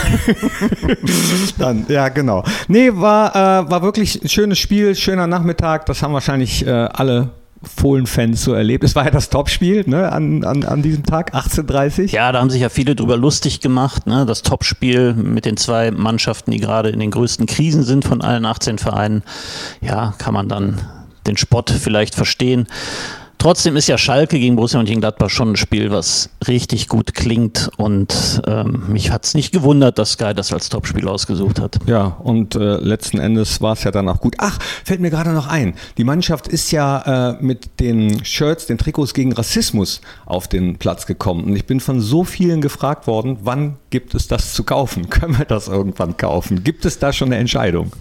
Dann, 1.58 1.86
ja, 1.88 2.10
genau. 2.10 2.44
Nee, 2.68 2.92
war, 2.94 3.34
äh, 3.34 3.72
war 3.72 3.82
wirklich 3.82 4.22
ein 4.22 4.28
schönes 4.28 4.60
Spiel, 4.60 4.94
schöner 4.96 5.26
Nachmittag. 5.26 5.86
Das 5.86 6.04
haben 6.04 6.14
wahrscheinlich 6.14 6.68
äh, 6.68 6.70
alle 6.70 7.30
Fohlen-Fans 7.64 8.44
so 8.44 8.54
erlebt. 8.54 8.84
Es 8.84 8.96
war 8.96 9.06
ja 9.06 9.12
das 9.12 9.30
Topspiel 9.30 9.84
ne, 9.88 10.12
an, 10.12 10.44
an, 10.44 10.66
an 10.66 10.82
diesem 10.82 11.06
Tag, 11.06 11.34
18.30 11.34 12.12
Ja, 12.12 12.32
da 12.34 12.42
haben 12.42 12.50
sich 12.50 12.62
ja 12.62 12.70
viele 12.70 12.96
drüber 12.96 13.16
lustig 13.16 13.62
gemacht. 13.62 14.06
Ne? 14.06 14.26
Das 14.26 14.42
Topspiel 14.42 15.14
mit 15.14 15.46
den 15.46 15.56
zwei 15.56 15.92
Mannschaften, 15.92 16.52
die 16.52 16.60
gerade 16.60 16.90
in 16.90 17.00
den 17.00 17.12
größten 17.12 17.46
Krisen 17.46 17.84
sind 17.84 18.04
von 18.04 18.22
allen 18.22 18.46
18 18.46 18.80
Vereinen. 18.80 19.24
Ja, 19.80 20.14
kann 20.18 20.34
man 20.34 20.50
dann 20.50 20.82
den 21.28 21.38
Spott 21.38 21.70
vielleicht 21.70 22.16
verstehen. 22.16 22.68
Trotzdem 23.42 23.76
ist 23.76 23.88
ja 23.88 23.98
Schalke 23.98 24.38
gegen 24.38 24.56
Borussia 24.56 24.78
Mönchengladbach 24.78 25.32
schon 25.32 25.54
ein 25.54 25.56
Spiel, 25.56 25.90
was 25.90 26.30
richtig 26.48 26.88
gut 26.88 27.16
klingt 27.16 27.72
und 27.76 28.40
ähm, 28.46 28.84
mich 28.90 29.10
hat 29.10 29.26
es 29.26 29.34
nicht 29.34 29.52
gewundert, 29.52 29.98
dass 29.98 30.12
Sky 30.12 30.36
das 30.36 30.54
als 30.54 30.70
Topspiel 30.70 31.08
ausgesucht 31.08 31.60
hat. 31.60 31.80
Ja, 31.88 32.04
und 32.04 32.54
äh, 32.54 32.76
letzten 32.76 33.18
Endes 33.18 33.60
war 33.60 33.74
es 33.74 33.84
ja 33.84 33.90
dann 33.90 34.08
auch 34.10 34.20
gut. 34.20 34.36
Ach, 34.38 34.60
fällt 34.86 35.00
mir 35.00 35.10
gerade 35.10 35.32
noch 35.32 35.48
ein. 35.48 35.74
Die 35.98 36.04
Mannschaft 36.04 36.48
ist 36.48 36.70
ja 36.70 37.32
äh, 37.32 37.44
mit 37.44 37.80
den 37.80 38.24
Shirts, 38.24 38.68
den 38.68 38.78
Trikots 38.78 39.16
gegen 39.16 39.34
Rassismus 39.34 40.02
auf 40.28 40.48
den 40.48 40.78
Platz 40.78 41.08
gekommen. 41.08 41.46
Und 41.46 41.56
ich 41.56 41.66
bin 41.66 41.80
von 41.80 42.00
so 42.00 42.24
vielen 42.24 42.62
gefragt 42.62 43.08
worden, 43.08 43.40
wann 43.42 43.78
gibt 43.90 44.14
es 44.14 44.28
das 44.28 44.54
zu 44.54 44.64
kaufen? 44.64 45.10
Können 45.10 45.40
wir 45.40 45.46
das 45.46 45.68
irgendwann 45.68 46.16
kaufen? 46.16 46.64
Gibt 46.64 46.86
es 46.86 47.00
da 47.00 47.12
schon 47.12 47.30
eine 47.30 47.38
Entscheidung? 47.38 47.92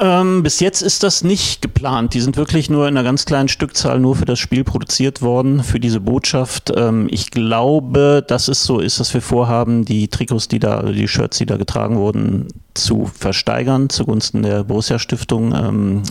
Ähm, 0.00 0.42
bis 0.42 0.60
jetzt 0.60 0.82
ist 0.82 1.02
das 1.02 1.24
nicht 1.24 1.62
geplant. 1.62 2.14
Die 2.14 2.20
sind 2.20 2.36
wirklich 2.36 2.70
nur 2.70 2.86
in 2.88 2.96
einer 2.96 3.04
ganz 3.04 3.24
kleinen 3.24 3.48
Stückzahl 3.48 3.98
nur 3.98 4.16
für 4.16 4.24
das 4.24 4.38
Spiel 4.38 4.64
produziert 4.64 5.22
worden, 5.22 5.64
für 5.64 5.80
diese 5.80 6.00
Botschaft. 6.00 6.72
Ähm, 6.76 7.08
ich 7.10 7.30
glaube, 7.30 8.24
dass 8.26 8.48
es 8.48 8.64
so 8.64 8.78
ist, 8.78 9.00
dass 9.00 9.14
wir 9.14 9.22
vorhaben, 9.22 9.84
die 9.84 10.08
Trikots, 10.08 10.48
die 10.48 10.58
da, 10.58 10.82
die 10.82 11.08
Shirts, 11.08 11.38
die 11.38 11.46
da 11.46 11.56
getragen 11.56 11.96
wurden, 11.96 12.48
zu 12.74 13.06
versteigern 13.06 13.88
zugunsten 13.88 14.42
der 14.42 14.64
Borussia 14.64 14.98
Stiftung 14.98 15.54
ähm, 15.54 16.02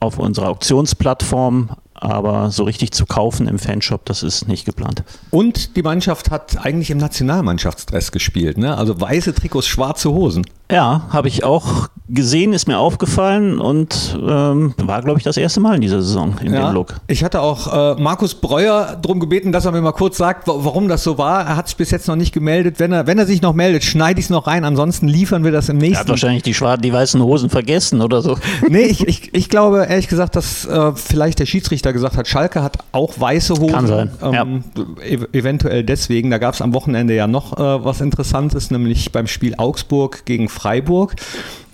auf 0.00 0.18
unserer 0.18 0.48
Auktionsplattform 0.48 1.70
aber 2.02 2.50
so 2.50 2.64
richtig 2.64 2.90
zu 2.90 3.06
kaufen 3.06 3.46
im 3.46 3.60
Fanshop, 3.60 4.04
das 4.06 4.24
ist 4.24 4.48
nicht 4.48 4.64
geplant. 4.64 5.04
Und 5.30 5.76
die 5.76 5.82
Mannschaft 5.82 6.32
hat 6.32 6.64
eigentlich 6.64 6.90
im 6.90 6.98
Nationalmannschaftsdress 6.98 8.10
gespielt, 8.10 8.58
ne? 8.58 8.76
Also 8.76 9.00
weiße 9.00 9.32
Trikots, 9.34 9.68
schwarze 9.68 10.10
Hosen. 10.10 10.44
Ja, 10.72 11.02
habe 11.10 11.28
ich 11.28 11.44
auch 11.44 11.88
gesehen, 12.08 12.52
ist 12.52 12.66
mir 12.68 12.78
aufgefallen 12.78 13.58
und 13.58 14.18
ähm, 14.28 14.74
war, 14.78 15.00
glaube 15.02 15.18
ich, 15.18 15.24
das 15.24 15.36
erste 15.38 15.60
Mal 15.60 15.76
in 15.76 15.80
dieser 15.80 16.02
Saison 16.02 16.34
in 16.42 16.52
Ja, 16.52 16.68
dem 16.70 16.74
Look. 16.74 16.94
ich 17.06 17.24
hatte 17.24 17.40
auch 17.40 17.96
äh, 17.96 18.02
Markus 18.02 18.34
Breuer 18.34 18.98
darum 19.00 19.18
gebeten, 19.20 19.50
dass 19.52 19.64
er 19.64 19.72
mir 19.72 19.80
mal 19.80 19.92
kurz 19.92 20.18
sagt, 20.18 20.46
wa- 20.46 20.54
warum 20.58 20.88
das 20.88 21.04
so 21.04 21.16
war. 21.16 21.46
Er 21.46 21.56
hat 21.56 21.68
sich 21.68 21.76
bis 21.76 21.90
jetzt 21.90 22.08
noch 22.08 22.16
nicht 22.16 22.32
gemeldet. 22.34 22.78
Wenn 22.80 22.92
er, 22.92 23.06
wenn 23.06 23.18
er 23.18 23.24
sich 23.26 23.40
noch 23.40 23.54
meldet, 23.54 23.84
schneide 23.84 24.18
ich 24.20 24.26
es 24.26 24.30
noch 24.30 24.46
rein. 24.46 24.64
Ansonsten 24.64 25.08
liefern 25.08 25.42
wir 25.44 25.52
das 25.52 25.68
im 25.70 25.76
Er 25.76 25.82
hat 25.82 25.88
nächsten. 25.90 26.08
wahrscheinlich 26.08 26.42
die, 26.42 26.52
schwarzen, 26.54 26.82
die 26.82 26.92
weißen 26.92 27.22
Hosen 27.22 27.48
vergessen 27.48 28.00
oder 28.02 28.20
so. 28.20 28.36
nee, 28.68 28.82
ich, 28.82 29.06
ich, 29.06 29.32
ich 29.34 29.48
glaube 29.48 29.86
ehrlich 29.88 30.08
gesagt, 30.08 30.36
dass 30.36 30.66
äh, 30.66 30.92
vielleicht 30.94 31.38
der 31.38 31.46
Schiedsrichter 31.46 31.92
gesagt 31.94 32.16
hat, 32.16 32.26
Schalke 32.28 32.62
hat 32.62 32.78
auch 32.92 33.18
weiße 33.18 33.54
Hosen. 33.54 33.72
Kann 33.72 33.86
sein, 33.86 34.10
Ähm, 34.22 34.64
ev 35.02 35.26
eventuell 35.32 35.84
deswegen. 35.84 36.30
Da 36.30 36.38
gab 36.38 36.54
es 36.54 36.60
am 36.60 36.74
Wochenende 36.74 37.14
ja 37.14 37.26
noch 37.26 37.56
äh, 37.58 37.84
was 37.84 38.00
Interessantes, 38.02 38.70
nämlich 38.70 39.12
beim 39.12 39.26
Spiel 39.26 39.54
Augsburg 39.56 40.24
gegen 40.26 40.48
Freiburg 40.48 40.61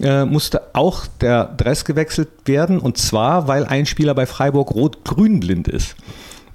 äh, 0.01 0.25
musste 0.25 0.75
auch 0.75 1.07
der 1.21 1.45
Dress 1.45 1.85
gewechselt 1.85 2.29
werden. 2.45 2.79
Und 2.79 2.99
zwar, 2.99 3.49
weil 3.49 3.65
ein 3.65 3.87
Spieler 3.87 4.15
bei 4.15 4.27
Freiburg 4.27 4.75
rot-grün 4.75 5.41
blind 5.41 5.69
ist. 5.69 5.97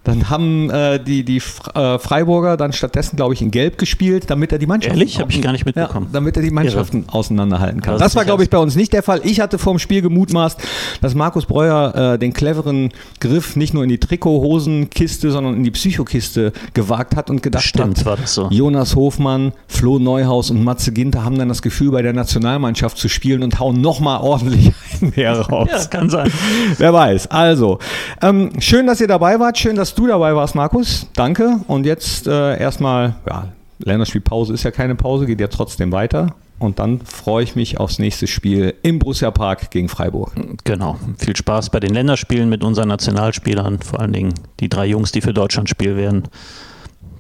Dann 0.04 0.30
haben 0.30 0.70
äh, 0.70 1.00
die, 1.02 1.24
die 1.24 1.42
äh, 1.76 1.98
Freiburger 1.98 2.58
dann 2.58 2.74
stattdessen, 2.74 3.16
glaube 3.16 3.34
ich, 3.34 3.42
in 3.42 3.52
Gelb 3.52 3.78
gespielt, 3.78 4.26
damit 4.30 4.52
er 4.52 4.60
die 4.60 4.66
Mannschaft 4.66 4.96
Ehrlich? 4.96 5.20
Hab 5.20 5.30
ich 5.30 5.42
gar 5.42 5.54
nicht 5.54 5.66
mitbekommen. 5.66 6.08
Ja, 6.08 6.14
damit 6.14 6.36
er 6.36 6.44
die 6.44 6.52
Mannschaften 6.52 7.06
auseinanderhalten 7.08 7.82
kann. 7.82 7.94
Das 7.94 8.02
Das, 8.02 8.16
war, 8.16 8.26
glaube 8.26 8.44
ich, 8.44 8.50
bei 8.50 8.58
uns 8.58 8.76
nicht 8.76 8.92
der 8.92 9.02
Fall. 9.02 9.22
Ich 9.24 9.40
hatte 9.40 9.58
vorm 9.58 9.80
Spiel 9.80 10.02
gemutmaßt, 10.02 10.60
dass 11.02 11.16
Markus 11.16 11.46
Breuer 11.46 12.14
äh, 12.14 12.20
den 12.20 12.34
cleveren 12.34 12.92
Griff 13.22 13.56
nicht 13.56 13.74
nur 13.74 13.84
in 13.84 13.90
die 13.90 13.98
Trikothosenkiste, 13.98 15.32
sondern 15.32 15.56
in 15.56 15.64
die 15.64 15.72
Psychokiste 15.72 16.52
gewagt 16.74 17.16
hat 17.16 17.30
und 17.30 17.42
gedacht 17.42 17.64
Stimmt, 17.64 18.00
hat, 18.00 18.06
war 18.06 18.18
das 18.18 18.34
so. 18.34 18.50
Jonas 18.50 18.96
Hofmann, 18.96 19.54
Flo 19.68 20.00
Neuhaus 20.00 20.52
und 20.52 20.64
Matze 20.64 20.92
Ginter 20.92 21.24
haben 21.24 21.38
dann 21.38 21.48
das 21.48 21.62
Gefühl, 21.62 21.92
bei 21.92 22.02
der 22.02 22.14
Nationalmannschaft 22.14 22.98
zu 22.98 23.08
spielen 23.08 23.42
und 23.42 23.60
hauen 23.60 23.80
nochmal 23.80 24.20
ordentlich 24.20 24.74
ein 25.02 25.14
mehr 25.16 25.40
raus. 25.40 25.70
Ja, 25.72 25.86
kann 25.86 26.10
sein. 26.10 26.32
Wer 26.78 26.94
weiß. 26.94 27.28
Also, 27.28 27.80
ähm, 28.22 28.52
schön, 28.60 28.86
dass 28.86 29.00
ihr 29.00 29.08
dabei 29.08 29.40
wart. 29.40 29.58
Schön, 29.58 29.76
dass 29.78 29.93
du 29.96 30.08
dabei 30.08 30.36
warst, 30.36 30.56
Markus. 30.56 31.08
Danke. 31.16 31.60
Und 31.68 31.86
jetzt 31.86 32.28
äh, 32.28 32.60
erstmal, 32.60 33.16
ja, 33.28 33.50
Länderspielpause 33.80 34.54
ist 34.54 34.64
ja 34.64 34.72
keine 34.72 34.96
Pause, 34.96 35.26
geht 35.26 35.40
ja 35.40 35.48
trotzdem 35.48 35.92
weiter. 35.92 36.36
Und 36.60 36.80
dann 36.80 37.02
freue 37.02 37.44
ich 37.44 37.56
mich 37.56 37.80
aufs 37.80 38.00
nächste 38.00 38.28
Spiel 38.28 38.74
im 38.84 39.00
Borussia 39.00 39.32
Park 39.32 39.70
gegen 39.72 39.90
Freiburg. 39.90 40.32
Genau. 40.64 40.98
Viel 41.18 41.36
Spaß 41.36 41.70
bei 41.72 41.80
den 41.80 41.94
Länderspielen 41.94 42.48
mit 42.48 42.64
unseren 42.64 42.88
Nationalspielern, 42.88 43.80
vor 43.82 44.00
allen 44.00 44.14
Dingen 44.14 44.34
die 44.60 44.70
drei 44.70 44.86
Jungs, 44.86 45.12
die 45.12 45.22
für 45.22 45.34
Deutschland 45.34 45.68
spielen 45.68 45.98
werden. 45.98 46.24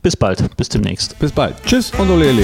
Bis 0.01 0.15
bald, 0.15 0.55
bis 0.55 0.69
demnächst. 0.69 1.17
Bis 1.19 1.31
bald. 1.31 1.55
Tschüss 1.65 1.91
und 1.97 2.09
Olele. 2.09 2.43